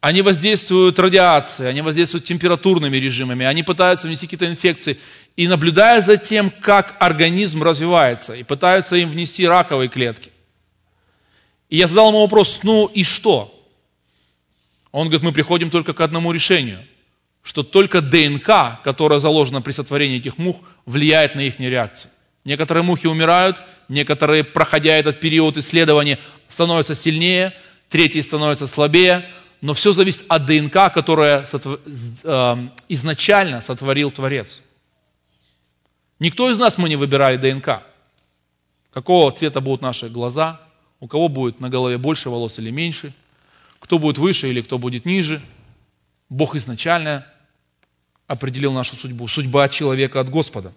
они 0.00 0.22
воздействуют 0.22 0.98
радиацией, 0.98 1.70
они 1.70 1.80
воздействуют 1.80 2.24
температурными 2.24 2.96
режимами, 2.96 3.44
они 3.44 3.62
пытаются 3.62 4.06
внести 4.06 4.26
какие-то 4.26 4.46
инфекции. 4.46 4.96
И 5.36 5.48
наблюдая 5.48 6.00
за 6.02 6.16
тем, 6.16 6.50
как 6.50 6.96
организм 7.00 7.62
развивается, 7.62 8.34
и 8.34 8.42
пытаются 8.42 8.96
им 8.96 9.10
внести 9.10 9.46
раковые 9.46 9.88
клетки. 9.88 10.30
И 11.68 11.76
я 11.76 11.86
задал 11.86 12.08
ему 12.08 12.20
вопрос, 12.20 12.60
ну 12.62 12.86
и 12.86 13.02
что? 13.02 13.54
Он 14.92 15.08
говорит, 15.08 15.22
мы 15.22 15.32
приходим 15.32 15.70
только 15.70 15.92
к 15.92 16.00
одному 16.00 16.32
решению, 16.32 16.78
что 17.42 17.62
только 17.62 18.00
ДНК, 18.00 18.82
которая 18.82 19.18
заложена 19.18 19.62
при 19.62 19.72
сотворении 19.72 20.18
этих 20.18 20.38
мух, 20.38 20.60
влияет 20.86 21.34
на 21.34 21.40
их 21.40 21.58
реакции. 21.58 22.10
Некоторые 22.44 22.84
мухи 22.84 23.06
умирают, 23.06 23.62
некоторые, 23.88 24.44
проходя 24.44 24.96
этот 24.96 25.20
период 25.20 25.56
исследования, 25.58 26.18
становятся 26.48 26.94
сильнее, 26.94 27.52
третьи 27.90 28.20
становятся 28.20 28.66
слабее, 28.66 29.28
но 29.60 29.74
все 29.74 29.92
зависит 29.92 30.24
от 30.28 30.46
ДНК, 30.46 30.92
которая 30.92 31.46
э, 31.46 32.68
изначально 32.88 33.60
сотворил 33.60 34.10
Творец. 34.10 34.62
Никто 36.18 36.50
из 36.50 36.58
нас 36.58 36.78
мы 36.78 36.88
не 36.88 36.96
выбирали 36.96 37.36
ДНК. 37.36 37.82
Какого 38.92 39.30
цвета 39.32 39.60
будут 39.60 39.82
наши 39.82 40.08
глаза, 40.08 40.60
у 41.00 41.06
кого 41.06 41.28
будет 41.28 41.60
на 41.60 41.68
голове 41.68 41.98
больше 41.98 42.30
волос 42.30 42.58
или 42.58 42.70
меньше– 42.70 43.12
кто 43.78 43.98
будет 43.98 44.18
выше 44.18 44.48
или 44.48 44.60
кто 44.60 44.78
будет 44.78 45.04
ниже. 45.04 45.40
Бог 46.28 46.54
изначально 46.56 47.26
определил 48.26 48.72
нашу 48.72 48.96
судьбу. 48.96 49.28
Судьба 49.28 49.68
человека 49.68 50.20
от 50.20 50.28
Господа. 50.28 50.72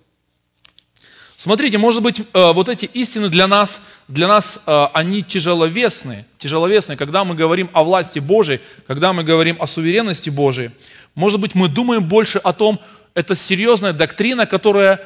Смотрите, 1.43 1.79
может 1.79 2.03
быть, 2.03 2.19
э, 2.19 2.23
вот 2.33 2.69
эти 2.69 2.85
истины 2.85 3.27
для 3.27 3.47
нас, 3.47 3.87
для 4.07 4.27
нас 4.27 4.61
э, 4.67 4.85
они 4.93 5.23
тяжеловесные, 5.23 6.23
тяжеловесные, 6.37 6.97
когда 6.97 7.23
мы 7.23 7.33
говорим 7.33 7.71
о 7.73 7.83
власти 7.83 8.19
Божией, 8.19 8.59
когда 8.85 9.11
мы 9.11 9.23
говорим 9.23 9.57
о 9.59 9.65
суверенности 9.65 10.29
Божией. 10.29 10.69
Может 11.15 11.39
быть, 11.39 11.55
мы 11.55 11.67
думаем 11.67 12.03
больше 12.03 12.37
о 12.37 12.53
том, 12.53 12.79
это 13.15 13.35
серьезная 13.35 13.91
доктрина, 13.91 14.45
которая 14.45 15.01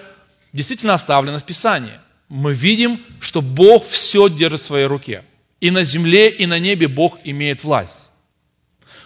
действительно 0.52 0.96
оставлена 0.96 1.40
в 1.40 1.46
Писании. 1.46 1.94
Мы 2.28 2.54
видим, 2.54 3.02
что 3.22 3.42
Бог 3.42 3.86
все 3.86 4.28
держит 4.28 4.60
в 4.60 4.66
своей 4.66 4.88
руке. 4.88 5.24
И 5.62 5.72
на 5.72 5.86
земле, 5.86 6.28
и 6.28 6.46
на 6.48 6.60
небе 6.60 6.90
Бог 6.90 7.18
имеет 7.24 7.64
власть. 7.64 8.10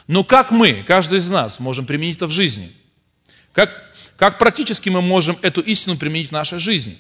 Но 0.08 0.24
как 0.24 0.50
мы, 0.50 0.84
каждый 0.88 1.20
из 1.20 1.30
нас, 1.30 1.60
можем 1.60 1.86
применить 1.86 2.16
это 2.16 2.26
в 2.26 2.32
жизни? 2.32 2.72
Как, 3.54 3.70
как 4.18 4.40
практически 4.40 4.90
мы 4.90 5.04
можем 5.04 5.38
эту 5.44 5.62
истину 5.62 5.96
применить 5.96 6.30
в 6.30 6.32
нашей 6.32 6.58
жизни? 6.58 6.98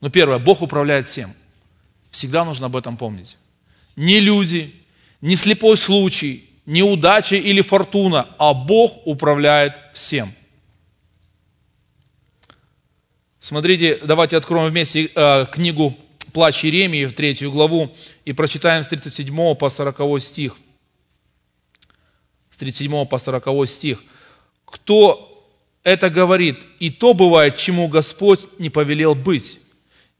Ну, 0.00 0.10
первое, 0.10 0.38
Бог 0.38 0.62
управляет 0.62 1.06
всем. 1.06 1.32
Всегда 2.10 2.44
нужно 2.44 2.66
об 2.66 2.76
этом 2.76 2.96
помнить. 2.96 3.36
Не 3.96 4.20
люди, 4.20 4.74
не 5.20 5.34
слепой 5.34 5.76
случай, 5.76 6.48
неудача 6.66 7.36
или 7.36 7.60
фортуна, 7.60 8.28
а 8.38 8.54
Бог 8.54 9.06
управляет 9.06 9.80
всем. 9.92 10.32
Смотрите, 13.40 13.98
давайте 14.04 14.36
откроем 14.36 14.70
вместе 14.70 15.10
э, 15.14 15.46
книгу 15.50 15.96
«Плач 16.32 16.64
Иеремии» 16.64 17.06
в 17.06 17.14
третью 17.14 17.50
главу 17.50 17.94
и 18.24 18.32
прочитаем 18.32 18.84
с 18.84 18.88
37 18.88 19.54
по 19.54 19.68
40 19.68 20.22
стих. 20.22 20.56
С 22.52 22.58
37 22.58 23.06
по 23.06 23.18
40 23.18 23.68
стих. 23.68 24.02
Кто 24.64 25.24
это 25.82 26.10
говорит, 26.10 26.66
и 26.78 26.90
то 26.90 27.14
бывает, 27.14 27.56
чему 27.56 27.88
Господь 27.88 28.40
не 28.58 28.68
повелел 28.68 29.14
быть. 29.14 29.58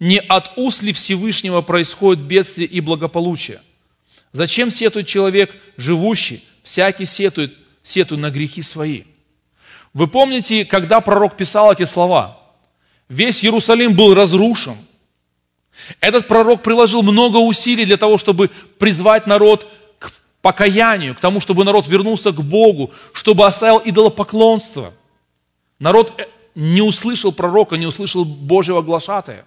Не 0.01 0.21
от 0.21 0.53
уст 0.57 0.83
ли 0.83 0.93
Всевышнего 0.93 1.61
происходит 1.61 2.23
бедствие 2.23 2.69
и 2.69 2.81
благополучие? 2.81 3.61
Зачем 4.33 4.71
сетует 4.71 5.07
человек 5.07 5.55
живущий? 5.77 6.45
Всякий 6.63 7.05
сетует, 7.05 7.55
сетует 7.83 8.21
на 8.21 8.31
грехи 8.31 8.63
свои. 8.63 9.03
Вы 9.95 10.07
помните, 10.07 10.65
когда 10.65 11.01
пророк 11.01 11.37
писал 11.37 11.73
эти 11.73 11.85
слова? 11.85 12.39
Весь 13.09 13.43
Иерусалим 13.43 13.97
был 13.97 14.15
разрушен. 14.15 14.77
Этот 16.01 16.29
пророк 16.29 16.63
приложил 16.63 17.03
много 17.03 17.39
усилий 17.39 17.87
для 17.87 17.97
того, 17.97 18.19
чтобы 18.19 18.51
призвать 18.79 19.27
народ 19.27 19.67
к 19.99 20.13
покаянию, 20.43 21.15
к 21.15 21.21
тому, 21.21 21.41
чтобы 21.41 21.65
народ 21.65 21.89
вернулся 21.89 22.33
к 22.33 22.43
Богу, 22.43 22.93
чтобы 23.13 23.47
оставил 23.47 23.81
идолопоклонство. 23.85 24.93
Народ 25.79 26.13
э, 26.19 26.27
не 26.55 26.83
услышал 26.83 27.33
пророка, 27.33 27.77
не 27.77 27.87
услышал 27.87 28.25
Божьего 28.25 28.83
глашатая. 28.83 29.47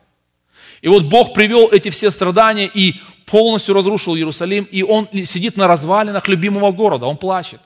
И 0.82 0.88
вот 0.88 1.04
Бог 1.04 1.34
привел 1.34 1.70
эти 1.70 1.90
все 1.90 2.12
страдания 2.12 2.68
и 2.68 3.00
полностью 3.26 3.76
разрушил 3.76 4.16
Иерусалим, 4.16 4.64
и 4.64 4.82
он 4.82 5.08
сидит 5.26 5.56
на 5.56 5.68
развалинах 5.68 6.28
любимого 6.28 6.72
города, 6.72 7.06
он 7.06 7.18
плачет, 7.18 7.62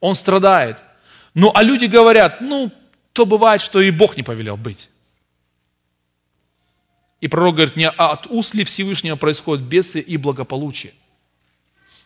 он 0.00 0.14
страдает. 0.14 0.78
Ну, 1.34 1.50
а 1.54 1.62
люди 1.62 1.86
говорят, 1.86 2.40
ну, 2.40 2.72
то 3.12 3.24
бывает, 3.24 3.60
что 3.60 3.80
и 3.80 3.90
Бог 3.90 4.16
не 4.16 4.22
повелел 4.22 4.56
быть. 4.56 4.88
И 7.20 7.28
пророк 7.28 7.54
говорит, 7.54 7.76
не 7.76 7.88
от 7.88 8.26
уст 8.26 8.54
ли 8.54 8.64
Всевышнего 8.64 9.16
происходит 9.16 9.64
бедствие 9.64 10.04
и 10.04 10.16
благополучие. 10.16 10.92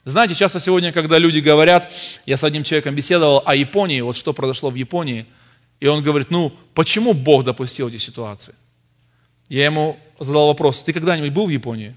Знаете, 0.05 0.35
часто 0.35 0.61
сегодня, 0.61 0.93
когда 0.93 1.19
люди 1.19 1.41
говорят, 1.41 1.93
я 2.27 2.37
с 2.37 2.45
одним 2.45 2.65
человеком 2.65 2.95
беседовал 2.95 3.43
о 3.45 3.55
Японии, 3.55 4.01
вот 4.01 4.17
что 4.17 4.33
произошло 4.33 4.71
в 4.71 4.75
Японии– 4.75 5.27
и 5.81 5.87
он 5.87 6.03
говорит, 6.03 6.31
ну, 6.31 6.53
почему 6.75 7.15
Бог 7.15 7.45
допустил 7.45 7.89
эти 7.89 7.97
ситуации? 7.97 8.55
Я 9.51 9.67
ему 9.67 9.99
задал 10.19 10.47
вопрос, 10.47 10.83
ты 10.83 10.95
когда-нибудь 10.95 11.33
был 11.33 11.45
в 11.47 11.51
Японии? 11.51 11.95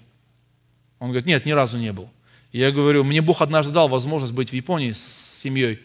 Он 1.00 1.08
говорит, 1.08 1.26
нет, 1.26 1.46
ни 1.46 1.52
разу 1.52 1.78
не 1.78 1.94
был. 1.94 2.10
Я 2.52 2.72
говорю, 2.72 3.06
мне 3.06 3.22
Бог 3.22 3.42
однажды 3.42 3.72
дал 3.72 3.88
возможность 3.88 4.34
быть 4.34 4.50
в 4.50 4.54
Японии 4.54 4.92
с 4.92 5.40
семьей. 5.42 5.80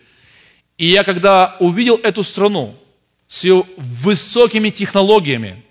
И 0.79 0.87
я 0.87 1.05
когда 1.05 1.57
увидел 1.61 1.95
эту 1.97 2.25
страну 2.25 2.75
с 3.29 3.45
ее 3.45 3.63
высокими 3.77 4.71
технологиями, 4.71 5.63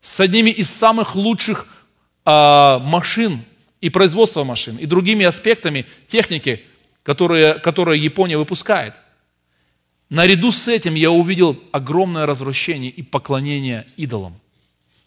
с 0.00 0.20
одними 0.20 0.50
из 0.50 0.70
самых 0.70 1.16
лучших 1.16 1.84
э, 2.24 2.78
машин 2.78 3.42
и 3.80 3.90
производства 3.90 4.44
машин, 4.44 4.76
и 4.76 4.86
другими 4.86 5.26
аспектами 5.26 5.86
техники, 6.06 6.62
которые, 7.02 7.54
которые 7.54 8.00
Япония 8.00 8.38
выпускает– 8.38 8.94
Наряду 10.10 10.50
с 10.50 10.66
этим 10.66 10.96
я 10.96 11.12
увидел 11.12 11.56
огромное 11.70 12.26
развращение 12.26 12.90
и 12.90 13.00
поклонение 13.00 13.86
идолам. 13.96 14.34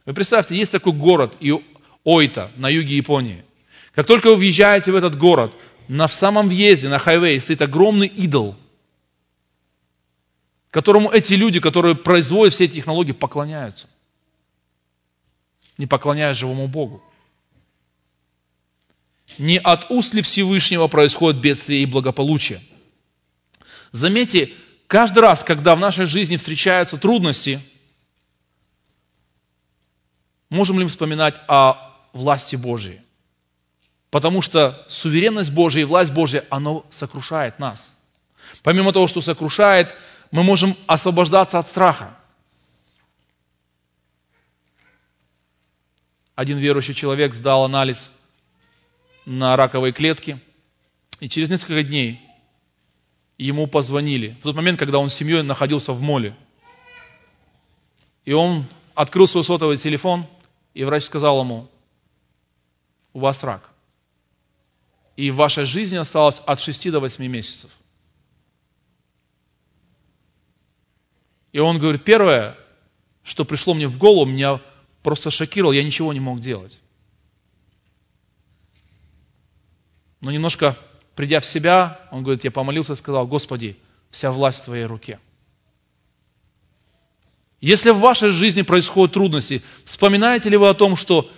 Вы 0.05 0.13
представьте, 0.13 0.57
есть 0.57 0.71
такой 0.71 0.93
город 0.93 1.37
Ойта 2.03 2.51
на 2.57 2.69
юге 2.69 2.97
Японии. 2.97 3.43
Как 3.95 4.07
только 4.07 4.27
вы 4.27 4.37
въезжаете 4.37 4.91
в 4.91 4.95
этот 4.95 5.17
город, 5.17 5.53
на 5.87 6.07
самом 6.07 6.49
въезде, 6.49 6.89
на 6.89 6.99
хайвее, 6.99 7.39
стоит 7.39 7.61
огромный 7.61 8.07
идол, 8.07 8.55
которому 10.71 11.09
эти 11.09 11.33
люди, 11.33 11.59
которые 11.59 11.95
производят 11.95 12.53
все 12.53 12.65
эти 12.65 12.73
технологии, 12.73 13.11
поклоняются. 13.11 13.87
Не 15.77 15.85
поклоняясь 15.85 16.37
живому 16.37 16.67
Богу. 16.67 17.03
Не 19.37 19.59
от 19.59 19.89
уст 19.89 20.13
ли 20.13 20.21
Всевышнего 20.21 20.87
происходит 20.87 21.41
бедствие 21.41 21.81
и 21.81 21.85
благополучие. 21.85 22.61
Заметьте, 23.91 24.51
Каждый 24.93 25.19
раз, 25.19 25.43
когда 25.43 25.73
в 25.73 25.79
нашей 25.79 26.05
жизни 26.05 26.37
встречаются 26.37 26.99
трудности, 26.99 27.59
можем 30.53 30.77
ли 30.77 30.83
мы 30.85 30.89
вспоминать 30.89 31.39
о 31.47 31.93
власти 32.13 32.55
Божьей? 32.55 33.01
Потому 34.09 34.41
что 34.41 34.85
суверенность 34.87 35.51
Божья 35.51 35.81
и 35.81 35.85
власть 35.85 36.13
Божья, 36.13 36.45
оно 36.49 36.85
сокрушает 36.91 37.57
нас. 37.57 37.93
Помимо 38.61 38.93
того, 38.93 39.07
что 39.07 39.21
сокрушает, 39.21 39.95
мы 40.31 40.43
можем 40.43 40.75
освобождаться 40.85 41.59
от 41.59 41.67
страха. 41.67 42.15
Один 46.35 46.59
верующий 46.59 46.93
человек 46.93 47.33
сдал 47.33 47.63
анализ 47.63 48.11
на 49.25 49.55
раковые 49.55 49.93
клетки, 49.93 50.39
и 51.19 51.29
через 51.29 51.49
несколько 51.49 51.83
дней 51.83 52.21
ему 53.37 53.67
позвонили. 53.67 54.35
В 54.39 54.43
тот 54.43 54.55
момент, 54.55 54.77
когда 54.77 54.99
он 54.99 55.09
с 55.09 55.15
семьей 55.15 55.41
находился 55.41 55.93
в 55.93 56.01
моле. 56.01 56.35
И 58.25 58.33
он 58.33 58.65
открыл 58.95 59.27
свой 59.27 59.43
сотовый 59.43 59.77
телефон, 59.77 60.25
и 60.73 60.83
врач 60.83 61.03
сказал 61.03 61.39
ему, 61.41 61.69
у 63.13 63.19
вас 63.19 63.43
рак. 63.43 63.69
И 65.15 65.29
в 65.29 65.35
вашей 65.35 65.65
жизни 65.65 65.97
осталось 65.97 66.39
от 66.45 66.59
6 66.59 66.91
до 66.91 66.99
8 66.99 67.25
месяцев. 67.27 67.69
И 71.51 71.59
он 71.59 71.77
говорит, 71.77 72.03
первое, 72.03 72.57
что 73.21 73.45
пришло 73.45 73.75
мне 73.75 73.87
в 73.87 73.99
голову, 73.99 74.25
меня 74.25 74.59
просто 75.03 75.29
шокировало, 75.29 75.73
я 75.73 75.83
ничего 75.83 76.11
не 76.13 76.19
мог 76.19 76.39
делать. 76.39 76.79
Но 80.21 80.31
немножко 80.31 80.75
придя 81.15 81.39
в 81.39 81.45
себя, 81.45 81.99
он 82.11 82.23
говорит, 82.23 82.43
я 82.43 82.51
помолился 82.51 82.93
и 82.93 82.95
сказал, 82.95 83.27
Господи, 83.27 83.77
вся 84.09 84.31
власть 84.31 84.61
в 84.61 84.65
Твоей 84.65 84.85
руке. 84.85 85.19
Если 87.63 87.91
в 87.91 87.99
вашей 87.99 88.31
жизни 88.31 88.61
происходят 88.61 89.13
трудности, 89.13 89.61
вспоминаете 89.85 90.49
ли 90.49 90.57
вы 90.57 90.67
о 90.67 90.73
том, 90.73 90.97
что 90.97 91.31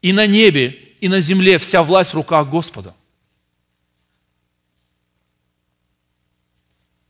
и 0.00 0.10
на 0.14 0.26
небе, 0.26 0.68
и 1.02 1.08
на 1.08 1.20
земле 1.20 1.58
вся 1.58 1.82
власть 1.82 2.12
в 2.12 2.14
руках 2.14 2.48
Господа? 2.48 2.94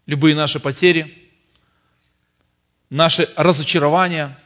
Любые 0.06 0.34
наши 0.34 0.58
потери, 0.58 1.16
наши 2.90 3.30
разочарования, 3.36 4.36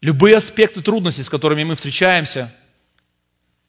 любые 0.00 0.38
аспекты 0.38 0.82
трудностей, 0.82 1.22
с 1.22 1.28
которыми 1.28 1.62
мы 1.62 1.76
встречаемся, 1.76 2.52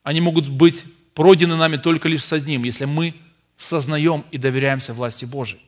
они 0.02 0.20
могут 0.20 0.50
быть 0.50 0.84
пройдены 1.14 1.58
нами 1.58 1.78
только 1.78 2.08
лишь 2.08 2.24
с 2.24 2.34
одним, 2.34 2.64
если 2.64 2.86
мы 2.86 3.14
сознаем 3.56 4.26
и 4.32 4.40
доверяемся 4.40 4.94
власти 4.96 5.26
Божией. 5.26 5.62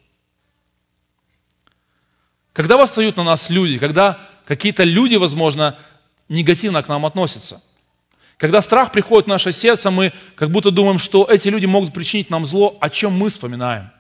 Когда 2.58 2.76
восстают 2.76 3.17
на 3.17 3.24
нас 3.24 3.52
люди, 3.52 3.78
когда 3.78 4.17
какие-то 4.48 4.84
люди, 4.84 5.15
возможно, 5.15 5.76
негативно 6.28 6.82
к 6.82 6.88
нам 6.88 7.06
относятся, 7.06 7.62
когда 8.38 8.63
страх 8.63 8.91
приходит 8.91 9.28
в 9.28 9.30
наше 9.30 9.52
сердце, 9.52 9.91
мы 9.91 10.12
как 10.34 10.50
будто 10.50 10.72
думаем, 10.72 10.98
что 10.98 11.28
эти 11.30 11.50
люди 11.50 11.67
могут 11.67 11.93
причинить 11.93 12.32
нам 12.32 12.48
зло, 12.48 12.76
о 12.82 12.89
чем 12.89 13.13
мы 13.13 13.30
вспоминаем. 13.30 13.91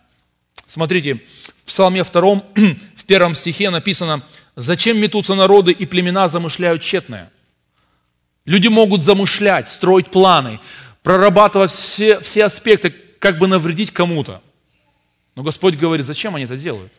Смотрите, 0.67 1.21
в 1.65 1.67
Псалме 1.67 2.03
2, 2.03 2.21
в 2.95 3.05
первом 3.05 3.35
стихе 3.35 3.69
написано, 3.69 4.23
«Зачем 4.55 4.97
метутся 4.97 5.35
народы 5.35 5.71
и 5.71 5.85
племена 5.85 6.27
замышляют 6.27 6.81
тщетное?» 6.81 7.31
Люди 8.45 8.69
могут 8.69 9.03
замышлять, 9.03 9.67
строить 9.67 10.09
планы, 10.09 10.59
прорабатывать 11.03 11.69
все, 11.69 12.19
все 12.21 12.45
аспекты, 12.45 12.89
как 13.19 13.37
бы 13.37 13.45
навредить 13.45 13.91
кому-то. 13.91 14.41
Но 15.35 15.43
Господь 15.43 15.75
говорит, 15.75 16.07
зачем 16.07 16.33
они 16.33 16.45
это 16.45 16.57
делают? 16.57 16.91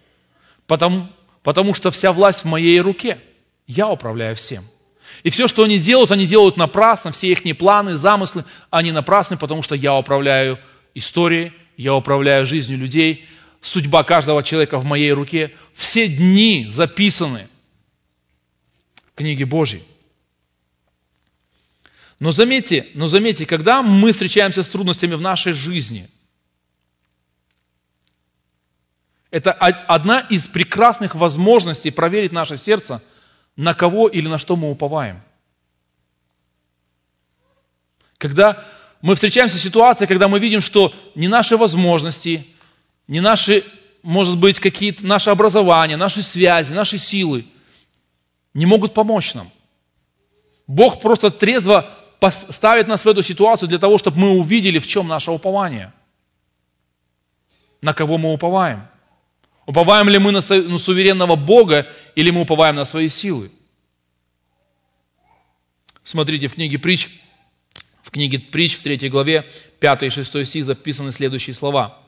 Потому, 0.69 1.09
потому 1.49 1.73
что 1.73 1.91
вся 1.91 2.13
власть 2.13 2.43
в 2.43 2.45
моей 2.45 2.79
руке. 2.79 3.17
Я 3.67 3.89
управляю 3.89 4.37
всем. 4.37 4.63
И 5.23 5.31
все, 5.31 5.49
что 5.49 5.65
они 5.65 5.79
делают, 5.79 6.11
они 6.11 6.27
делают 6.27 6.59
напрасно, 6.59 7.11
все 7.11 7.33
их 7.33 7.57
планы, 7.57 7.97
замыслы, 7.97 8.45
они 8.69 8.93
напрасны, 8.93 9.39
потому 9.39 9.63
что 9.63 9.75
я 9.75 9.97
управляю 9.97 10.59
историей, 10.95 11.53
я 11.79 11.95
управляю 11.95 12.45
жизнью 12.45 12.77
людей, 12.77 13.25
судьба 13.63 14.05
каждого 14.05 14.43
человека 14.43 14.77
в 14.77 14.85
моей 14.85 15.11
руке. 15.13 15.51
Все 15.73 16.07
дни 16.07 16.69
записаны 16.71 17.49
в 19.11 19.17
книге 19.17 19.47
Божьей. 19.47 19.83
Но 22.21 22.31
заметьте, 22.31 22.87
но 22.93 23.09
заметьте, 23.09 23.47
когда 23.47 23.81
мы 23.81 24.13
встречаемся 24.13 24.63
с 24.63 24.69
трудностями 24.69 25.15
в 25.15 25.23
нашей 25.23 25.55
жизни, 25.55 26.07
это 29.31 29.53
одна 29.53 30.21
из 30.21 30.47
прекрасных 30.47 31.15
возможностей 31.15 31.91
проверить 31.91 32.33
наше 32.33 32.57
сердце, 32.57 33.03
на 33.57 33.75
кого 33.75 34.09
или 34.09 34.27
на 34.29 34.39
что 34.39 34.57
мы 34.57 34.71
уповаем. 34.71 35.21
Когда 38.17 38.65
мы 39.01 39.15
встречаемся 39.15 39.59
с 39.59 39.63
ситуацией, 39.63 40.09
когда 40.09 40.29
мы 40.29 40.39
видим, 40.39 40.61
что 40.61 40.93
не 41.15 41.29
наши 41.29 41.57
возможности, 41.57 42.47
не 43.07 43.21
наши, 43.21 43.65
может 44.03 44.39
быть, 44.39 44.59
какие-то 44.59 45.07
наши 45.07 45.31
образования, 45.31 45.97
наши 45.97 46.23
связи, 46.23 46.73
наши 46.73 46.99
силы 46.99 47.45
не 48.55 48.67
могут 48.67 48.95
помочь 48.95 49.35
нам. 49.35 49.51
Бог 50.67 51.01
просто 51.01 51.31
трезво 51.31 51.89
ставит 52.51 52.89
нас 52.89 53.05
в 53.05 53.09
эту 53.09 53.23
ситуацию 53.23 53.69
для 53.69 53.79
того, 53.79 53.99
чтобы 53.99 54.19
мы 54.19 54.31
увидели, 54.31 54.79
в 54.79 54.87
чем 54.87 55.07
наше 55.07 55.31
упование. 55.31 55.93
На 57.81 57.95
кого 57.95 58.19
мы 58.19 58.33
уповаем. 58.33 58.89
Уповаем 59.69 60.09
ли 60.09 60.19
мы 60.19 60.33
на 60.33 60.41
суверенного 60.41 61.37
Бога 61.37 61.87
или 62.15 62.31
мы 62.31 62.41
уповаем 62.41 62.75
на 62.75 62.87
свои 62.87 63.11
силы? 63.11 63.51
Смотрите, 66.03 66.49
в 66.49 66.55
книге 66.55 66.79
притч, 66.79 67.11
в 68.03 68.11
книге 68.11 68.39
притч 68.39 68.77
в 68.77 68.83
3 68.83 69.11
главе, 69.11 69.47
5 69.81 70.05
и 70.05 70.09
6 70.09 70.47
стих 70.47 70.65
записаны 70.65 71.13
следующие 71.13 71.55
слова. 71.55 71.99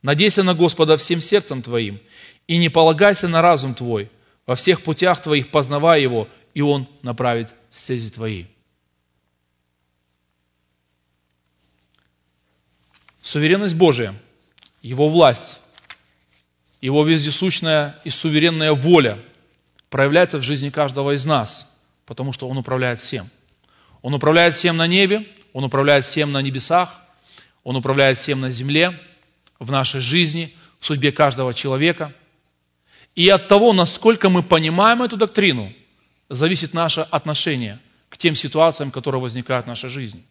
«Надейся 0.00 0.44
на 0.44 0.54
Господа 0.54 0.96
всем 0.96 1.20
сердцем 1.20 1.60
твоим, 1.60 2.00
и 2.46 2.56
не 2.56 2.68
полагайся 2.68 3.26
на 3.26 3.42
разум 3.42 3.74
твой, 3.74 4.08
во 4.46 4.54
всех 4.54 4.82
путях 4.82 5.20
твоих 5.20 5.50
познавай 5.50 6.00
Его, 6.00 6.28
и 6.54 6.62
Он 6.62 6.86
направит 7.02 7.52
стези 7.72 8.12
твои». 8.12 8.44
Суверенность 13.22 13.74
Божия, 13.74 14.14
Его 14.82 15.08
власть, 15.08 15.58
Его 16.80 17.04
вездесущная 17.04 17.96
и 18.04 18.10
суверенная 18.10 18.72
воля 18.72 19.18
проявляется 19.90 20.38
в 20.38 20.42
жизни 20.42 20.70
каждого 20.70 21.14
из 21.14 21.24
нас, 21.26 21.80
потому 22.06 22.32
что 22.32 22.48
Он 22.48 22.58
управляет 22.58 23.00
всем– 23.00 23.28
он 24.02 24.14
управляет 24.14 24.54
всем 24.54 24.76
на 24.76 24.86
небе, 24.86 25.26
Он 25.52 25.64
управляет 25.64 26.04
всем 26.04 26.32
на 26.32 26.42
небесах, 26.42 26.94
Он 27.64 27.76
управляет 27.76 28.18
всем 28.18 28.40
на 28.40 28.50
земле, 28.50 28.98
в 29.58 29.70
нашей 29.70 30.00
жизни, 30.00 30.54
в 30.78 30.86
судьбе 30.86 31.10
каждого 31.10 31.52
человека. 31.52 32.12
И 33.16 33.28
от 33.28 33.48
того, 33.48 33.72
насколько 33.72 34.28
мы 34.28 34.42
понимаем 34.42 35.02
эту 35.02 35.16
доктрину, 35.16 35.72
зависит 36.28 36.74
наше 36.74 37.00
отношение 37.10 37.78
к 38.08 38.16
тем 38.16 38.36
ситуациям, 38.36 38.90
которые 38.90 39.20
возникают 39.20 39.66
в 39.66 39.68
нашей 39.68 39.90
жизни. 39.90 40.22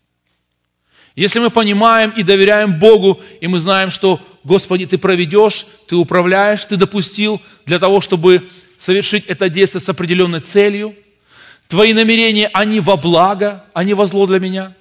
Если 1.15 1.39
мы 1.39 1.49
понимаем 1.49 2.11
и 2.11 2.23
доверяем 2.23 2.79
Богу, 2.79 3.19
и 3.41 3.47
мы 3.47 3.59
знаем, 3.59 3.89
что, 3.89 4.21
Господи, 4.47 4.85
Ты 4.85 4.97
проведешь, 4.97 5.65
Ты 5.87 5.95
управляешь, 5.95 6.65
Ты 6.65 6.77
допустил 6.77 7.41
для 7.65 7.79
того, 7.79 8.01
чтобы 8.01 8.47
совершить 8.79 9.25
это 9.25 9.49
действие 9.49 9.81
с 9.81 9.89
определенной 9.89 10.39
целью– 10.39 10.95
Твои 11.67 11.93
намерения, 11.93 12.49
они 12.53 12.79
во 12.79 12.95
благо, 12.95 13.65
они 13.73 13.93
во 13.93 14.07
зло 14.07 14.25
для 14.25 14.39
меня. 14.39 14.73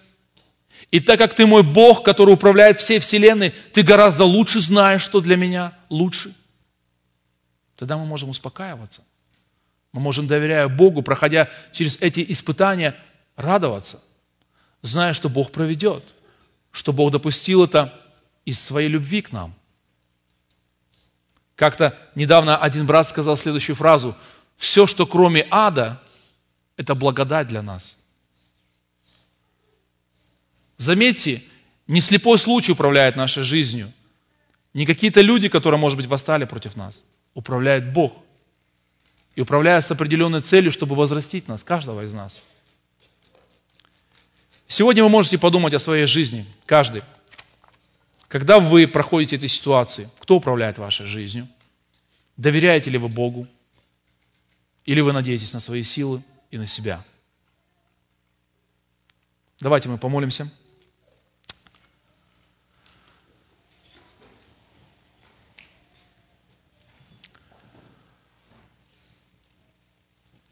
И 0.92 1.00
так 1.00 1.18
как 1.18 1.34
Ты 1.34 1.46
мой 1.46 1.62
Бог, 1.62 2.04
который 2.04 2.34
управляет 2.34 2.80
всей 2.80 3.00
Вселенной, 3.00 3.52
Ты 3.72 3.82
гораздо 3.82 4.24
лучше 4.24 4.60
знаешь, 4.60 5.02
что 5.02 5.20
для 5.20 5.36
меня 5.36 5.72
лучше. 5.88 6.34
Тогда 7.76 7.98
мы 7.98 8.06
можем 8.06 8.30
успокаиваться. 8.30 9.02
Мы 9.92 10.00
можем, 10.00 10.26
доверяя 10.26 10.68
Богу, 10.68 11.02
проходя 11.02 11.48
через 11.72 11.96
эти 12.00 12.24
испытания, 12.28 12.94
радоваться, 13.34 14.00
зная, 14.82 15.12
что 15.12 15.28
Бог 15.28 15.50
проведет, 15.50 16.04
что 16.70 16.92
Бог 16.92 17.10
допустил 17.10 17.64
это 17.64 17.92
из 18.46 18.58
своей 18.58 18.88
любви 18.88 19.20
к 19.20 19.32
нам. 19.32 19.54
Как-то 21.56 21.98
недавно 22.14 22.56
один 22.56 22.86
брат 22.86 23.08
сказал 23.08 23.36
следующую 23.36 23.76
фразу. 23.76 24.16
Все, 24.56 24.86
что 24.86 25.04
кроме 25.04 25.46
ада, 25.50 26.00
это 26.78 26.94
благодать 26.94 27.48
для 27.48 27.62
нас. 27.62 27.96
Заметьте, 30.78 31.42
не 31.86 32.00
слепой 32.00 32.38
случай 32.38 32.72
управляет 32.72 33.16
нашей 33.16 33.42
жизнью, 33.42 33.90
не 34.74 34.84
какие-то 34.84 35.22
люди, 35.22 35.48
которые, 35.48 35.80
может 35.80 35.96
быть, 35.96 36.06
восстали 36.06 36.44
против 36.44 36.76
нас. 36.76 37.02
Управляет 37.34 37.92
Бог. 37.92 38.12
И 39.34 39.40
управляет 39.40 39.84
с 39.84 39.90
определенной 39.90 40.42
целью, 40.42 40.70
чтобы 40.70 40.94
возрастить 40.94 41.48
нас, 41.48 41.64
каждого 41.64 42.04
из 42.04 42.14
нас. 42.14 42.42
Сегодня 44.68 45.02
вы 45.02 45.08
можете 45.08 45.38
подумать 45.38 45.74
о 45.74 45.78
своей 45.78 46.06
жизни, 46.06 46.44
каждый. 46.66 47.02
Когда 48.36 48.60
вы 48.60 48.86
проходите 48.86 49.36
эти 49.36 49.46
ситуации, 49.46 50.10
кто 50.18 50.36
управляет 50.36 50.76
вашей 50.76 51.06
жизнью? 51.06 51.48
Доверяете 52.36 52.90
ли 52.90 52.98
вы 52.98 53.08
Богу? 53.08 53.46
Или 54.84 55.00
вы 55.00 55.14
надеетесь 55.14 55.54
на 55.54 55.60
свои 55.60 55.82
силы? 55.82 56.22
и 56.50 56.58
на 56.58 56.66
себя. 56.66 57.02
Давайте 59.60 59.88
мы 59.88 59.96
помолимся. 59.96 60.46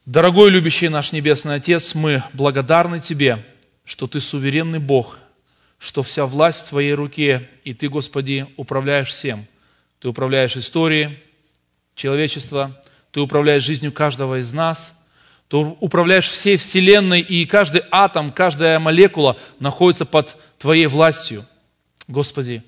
Дорогой 0.07 0.49
любящий 0.49 0.89
наш 0.89 1.13
Небесный 1.13 1.57
Отец, 1.57 1.95
мы 1.95 2.25
благодарны 2.33 2.99
Тебе, 2.99 3.45
что 3.85 4.07
Ты 4.07 4.21
суверенный 4.21 4.79
Бог, 4.79 5.19
что 5.85 6.03
вся 6.03 6.25
власть 6.25 6.67
в 6.67 6.69
Твоей 6.71 6.95
руке, 6.95 7.49
и 7.65 7.75
Ты, 7.75 7.89
Господи, 7.89 8.47
управляешь 8.57 9.09
всем. 9.09 9.45
Ты 10.01 10.09
управляешь 10.09 10.57
историей 10.57 11.19
человечества, 11.95 12.81
Ты 13.13 13.21
управляешь 13.21 13.65
жизнью 13.65 13.93
каждого 13.93 14.41
из 14.41 14.53
нас– 14.53 15.01
то 15.49 15.77
управляешь 15.81 16.29
всей 16.29 16.57
Вселенной, 16.57 17.21
и 17.21 17.47
каждый 17.47 17.83
атом, 17.91 18.31
каждая 18.31 18.79
молекула 18.79 19.37
находится 19.61 20.05
под 20.05 20.37
Твоей 20.59 20.87
властью. 20.87 21.45
Господи, 22.09 22.63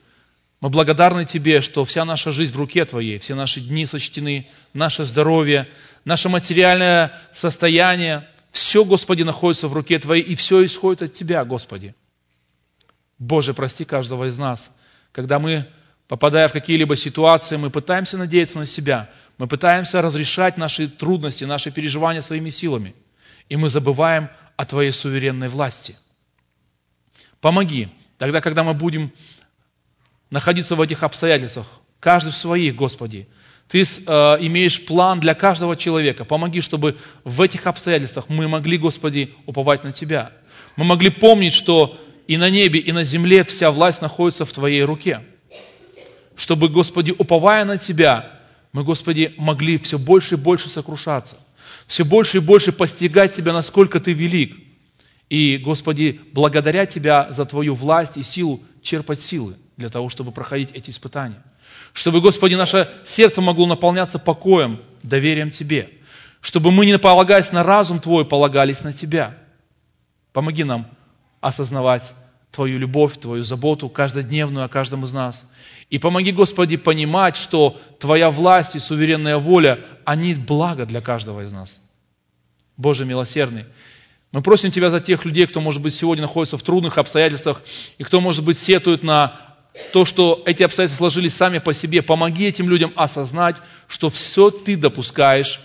мы 0.60 0.68
благодарны 0.68 1.24
Тебе, 1.24 1.62
что 1.62 1.84
вся 1.84 2.04
наша 2.04 2.32
жизнь 2.32 2.52
в 2.52 2.56
руке 2.58 2.84
Твоей, 2.84 3.18
все 3.18 3.34
наши 3.34 3.60
дни 3.60 3.86
сочтены, 3.86 4.46
наше 4.72 5.04
здоровье, 5.04 5.68
наше 6.04 6.28
материальное 6.28 7.12
состояние, 7.32 8.28
все, 8.52 8.84
Господи, 8.84 9.22
находится 9.22 9.68
в 9.68 9.72
руке 9.72 9.98
Твоей, 9.98 10.22
и 10.22 10.34
все 10.34 10.64
исходит 10.64 11.02
от 11.02 11.12
Тебя, 11.12 11.44
Господи. 11.44 11.94
Боже, 13.18 13.54
прости 13.54 13.84
каждого 13.84 14.28
из 14.28 14.38
нас, 14.38 14.76
когда 15.12 15.38
мы, 15.38 15.66
попадая 16.08 16.48
в 16.48 16.52
какие-либо 16.52 16.96
ситуации, 16.96 17.56
мы 17.56 17.70
пытаемся 17.70 18.18
надеяться 18.18 18.58
на 18.58 18.66
себя– 18.66 19.10
мы 19.38 19.48
пытаемся 19.48 20.00
разрешать 20.00 20.56
наши 20.56 20.88
трудности, 20.88 21.44
наши 21.44 21.70
переживания 21.70 22.20
своими 22.20 22.50
силами. 22.50 22.94
И 23.48 23.56
мы 23.56 23.68
забываем 23.68 24.30
о 24.56 24.64
Твоей 24.64 24.92
суверенной 24.92 25.48
власти. 25.48 25.96
Помоги, 27.40 27.88
тогда, 28.18 28.40
когда 28.40 28.64
мы 28.64 28.72
будем 28.72 29.12
находиться 30.30 30.74
в 30.74 30.80
этих 30.80 31.02
обстоятельствах, 31.02 31.66
каждый 32.00 32.32
в 32.32 32.36
своих, 32.36 32.74
Господи, 32.74 33.28
Ты 33.68 33.82
э, 33.82 33.82
имеешь 34.40 34.84
план 34.86 35.20
для 35.20 35.34
каждого 35.34 35.76
человека. 35.76 36.24
Помоги, 36.24 36.62
чтобы 36.62 36.96
в 37.24 37.42
этих 37.42 37.66
обстоятельствах 37.66 38.28
мы 38.28 38.48
могли, 38.48 38.78
Господи, 38.78 39.34
уповать 39.44 39.84
на 39.84 39.92
Тебя. 39.92 40.32
Мы 40.76 40.84
могли 40.84 41.10
помнить, 41.10 41.52
что 41.52 41.98
и 42.26 42.36
на 42.36 42.50
небе, 42.50 42.80
и 42.80 42.92
на 42.92 43.04
земле 43.04 43.44
вся 43.44 43.70
власть 43.70 44.02
находится 44.02 44.44
в 44.44 44.52
Твоей 44.52 44.82
руке. 44.82 45.22
Чтобы, 46.34 46.68
Господи, 46.68 47.14
уповая 47.16 47.64
на 47.64 47.78
Тебя, 47.78 48.40
мы, 48.72 48.84
Господи, 48.84 49.32
могли 49.36 49.78
все 49.78 49.98
больше 49.98 50.34
и 50.34 50.38
больше 50.38 50.68
сокрушаться, 50.68 51.36
все 51.86 52.04
больше 52.04 52.38
и 52.38 52.40
больше 52.40 52.72
постигать 52.72 53.34
Тебя, 53.34 53.52
насколько 53.52 54.00
Ты 54.00 54.12
велик. 54.12 54.56
И, 55.30 55.56
Господи, 55.58 56.20
благодаря 56.32 56.84
Тебя 56.86 57.28
за 57.30 57.46
Твою 57.46 57.74
власть 57.74 58.16
и 58.16 58.22
силу 58.22 58.60
черпать 58.82 59.22
силы 59.22 59.54
для 59.76 59.88
того, 59.88 60.08
чтобы 60.08 60.32
проходить 60.32 60.72
эти 60.72 60.90
испытания. 60.90 61.42
Чтобы, 61.92 62.20
Господи, 62.20 62.54
наше 62.54 62.88
сердце 63.04 63.40
могло 63.40 63.66
наполняться 63.66 64.18
покоем, 64.18 64.78
доверием 65.02 65.50
Тебе. 65.50 65.88
Чтобы 66.40 66.70
мы, 66.70 66.86
не 66.86 66.98
полагаясь 66.98 67.52
на 67.52 67.62
разум 67.62 68.00
Твой, 68.00 68.24
полагались 68.24 68.84
на 68.84 68.92
Тебя. 68.92 69.36
Помоги 70.32 70.64
нам 70.64 70.90
осознавать 71.40 72.14
Твою 72.50 72.78
любовь, 72.78 73.18
Твою 73.18 73.42
заботу 73.42 73.88
каждодневную 73.88 74.64
о 74.64 74.68
каждом 74.68 75.04
из 75.04 75.12
нас. 75.12 75.50
И 75.90 75.98
помоги, 75.98 76.32
Господи, 76.32 76.76
понимать, 76.76 77.36
что 77.36 77.78
Твоя 78.00 78.30
власть 78.30 78.76
и 78.76 78.78
суверенная 78.78 79.36
воля, 79.36 79.84
они 80.04 80.34
благо 80.34 80.86
для 80.86 81.00
каждого 81.00 81.44
из 81.44 81.52
нас. 81.52 81.80
Боже 82.76 83.04
милосердный, 83.04 83.64
мы 84.32 84.42
просим 84.42 84.70
Тебя 84.70 84.90
за 84.90 85.00
тех 85.00 85.24
людей, 85.24 85.46
кто, 85.46 85.60
может 85.60 85.82
быть, 85.82 85.94
сегодня 85.94 86.22
находится 86.22 86.58
в 86.58 86.62
трудных 86.62 86.98
обстоятельствах, 86.98 87.62
и 87.98 88.04
кто, 88.04 88.20
может 88.20 88.44
быть, 88.44 88.58
сетует 88.58 89.02
на 89.02 89.38
то, 89.92 90.04
что 90.04 90.42
эти 90.46 90.62
обстоятельства 90.62 91.04
сложились 91.04 91.34
сами 91.34 91.58
по 91.58 91.72
себе. 91.72 92.02
Помоги 92.02 92.46
этим 92.46 92.68
людям 92.68 92.92
осознать, 92.96 93.56
что 93.86 94.10
все 94.10 94.50
Ты 94.50 94.76
допускаешь, 94.76 95.60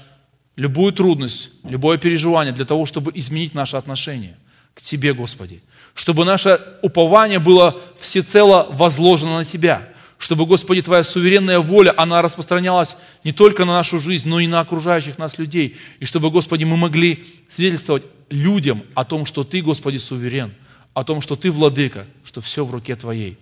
любую 0.55 0.91
трудность, 0.91 1.51
любое 1.63 1.97
переживание 1.97 2.53
для 2.53 2.65
того, 2.65 2.85
чтобы 2.85 3.11
изменить 3.15 3.53
наши 3.53 3.77
отношения 3.77 4.37
к 4.73 4.81
Тебе, 4.81 5.13
Господи. 5.13 5.61
Чтобы 5.93 6.25
наше 6.25 6.59
упование 6.81 7.39
было 7.39 7.75
всецело 7.99 8.67
возложено 8.71 9.37
на 9.37 9.45
Тебя– 9.45 9.87
чтобы, 10.21 10.45
Господи, 10.45 10.83
Твоя 10.83 11.03
суверенная 11.03 11.59
воля, 11.59 11.95
она 11.97 12.21
распространялась 12.21 12.95
не 13.23 13.31
только 13.31 13.65
на 13.65 13.73
нашу 13.73 13.99
жизнь, 13.99 14.29
но 14.29 14.39
и 14.39 14.45
на 14.45 14.59
окружающих 14.59 15.17
нас 15.17 15.39
людей. 15.39 15.77
И 15.99 16.05
чтобы, 16.05 16.29
Господи, 16.29 16.63
мы 16.63 16.77
могли 16.77 17.25
свидетельствовать 17.49 18.03
людям 18.29 18.83
о 18.93 19.03
том, 19.03 19.25
что 19.25 19.43
Ты, 19.43 19.63
Господи, 19.63 19.97
суверен, 19.97 20.51
о 20.93 21.03
том, 21.03 21.21
что 21.21 21.35
Ты 21.35 21.49
владыка, 21.49 22.05
что 22.23 22.39
все 22.39 22.63
в 22.63 22.69
руке 22.69 22.95
Твоей. 22.95 23.39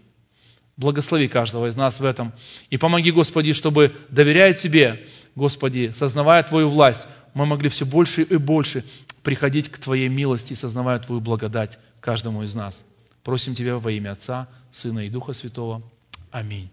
Благослови 0.77 1.27
каждого 1.27 1.67
из 1.67 1.75
нас 1.75 1.99
в 1.99 2.05
этом. 2.05 2.31
И 2.69 2.77
помоги, 2.77 3.11
Господи, 3.11 3.51
чтобы, 3.51 3.91
доверяя 4.07 4.53
Тебе, 4.53 5.03
Господи, 5.35 5.91
сознавая 5.93 6.43
Твою 6.43 6.69
власть, 6.69 7.09
мы 7.33 7.45
могли 7.45 7.67
все 7.67 7.85
больше 7.85 8.21
и 8.21 8.37
больше 8.37 8.85
приходить 9.23 9.69
к 9.69 9.77
Твоей 9.77 10.09
милости, 10.09 10.53
сознавая 10.53 10.99
Твою 10.99 11.21
благодать 11.21 11.79
каждому 11.99 12.43
из 12.43 12.55
нас. 12.55 12.83
Просим 13.23 13.55
Тебя 13.55 13.77
во 13.77 13.91
имя 13.91 14.11
Отца, 14.11 14.47
Сына 14.71 15.05
и 15.05 15.09
Духа 15.09 15.33
Святого. 15.33 15.81
Аминь. 16.31 16.69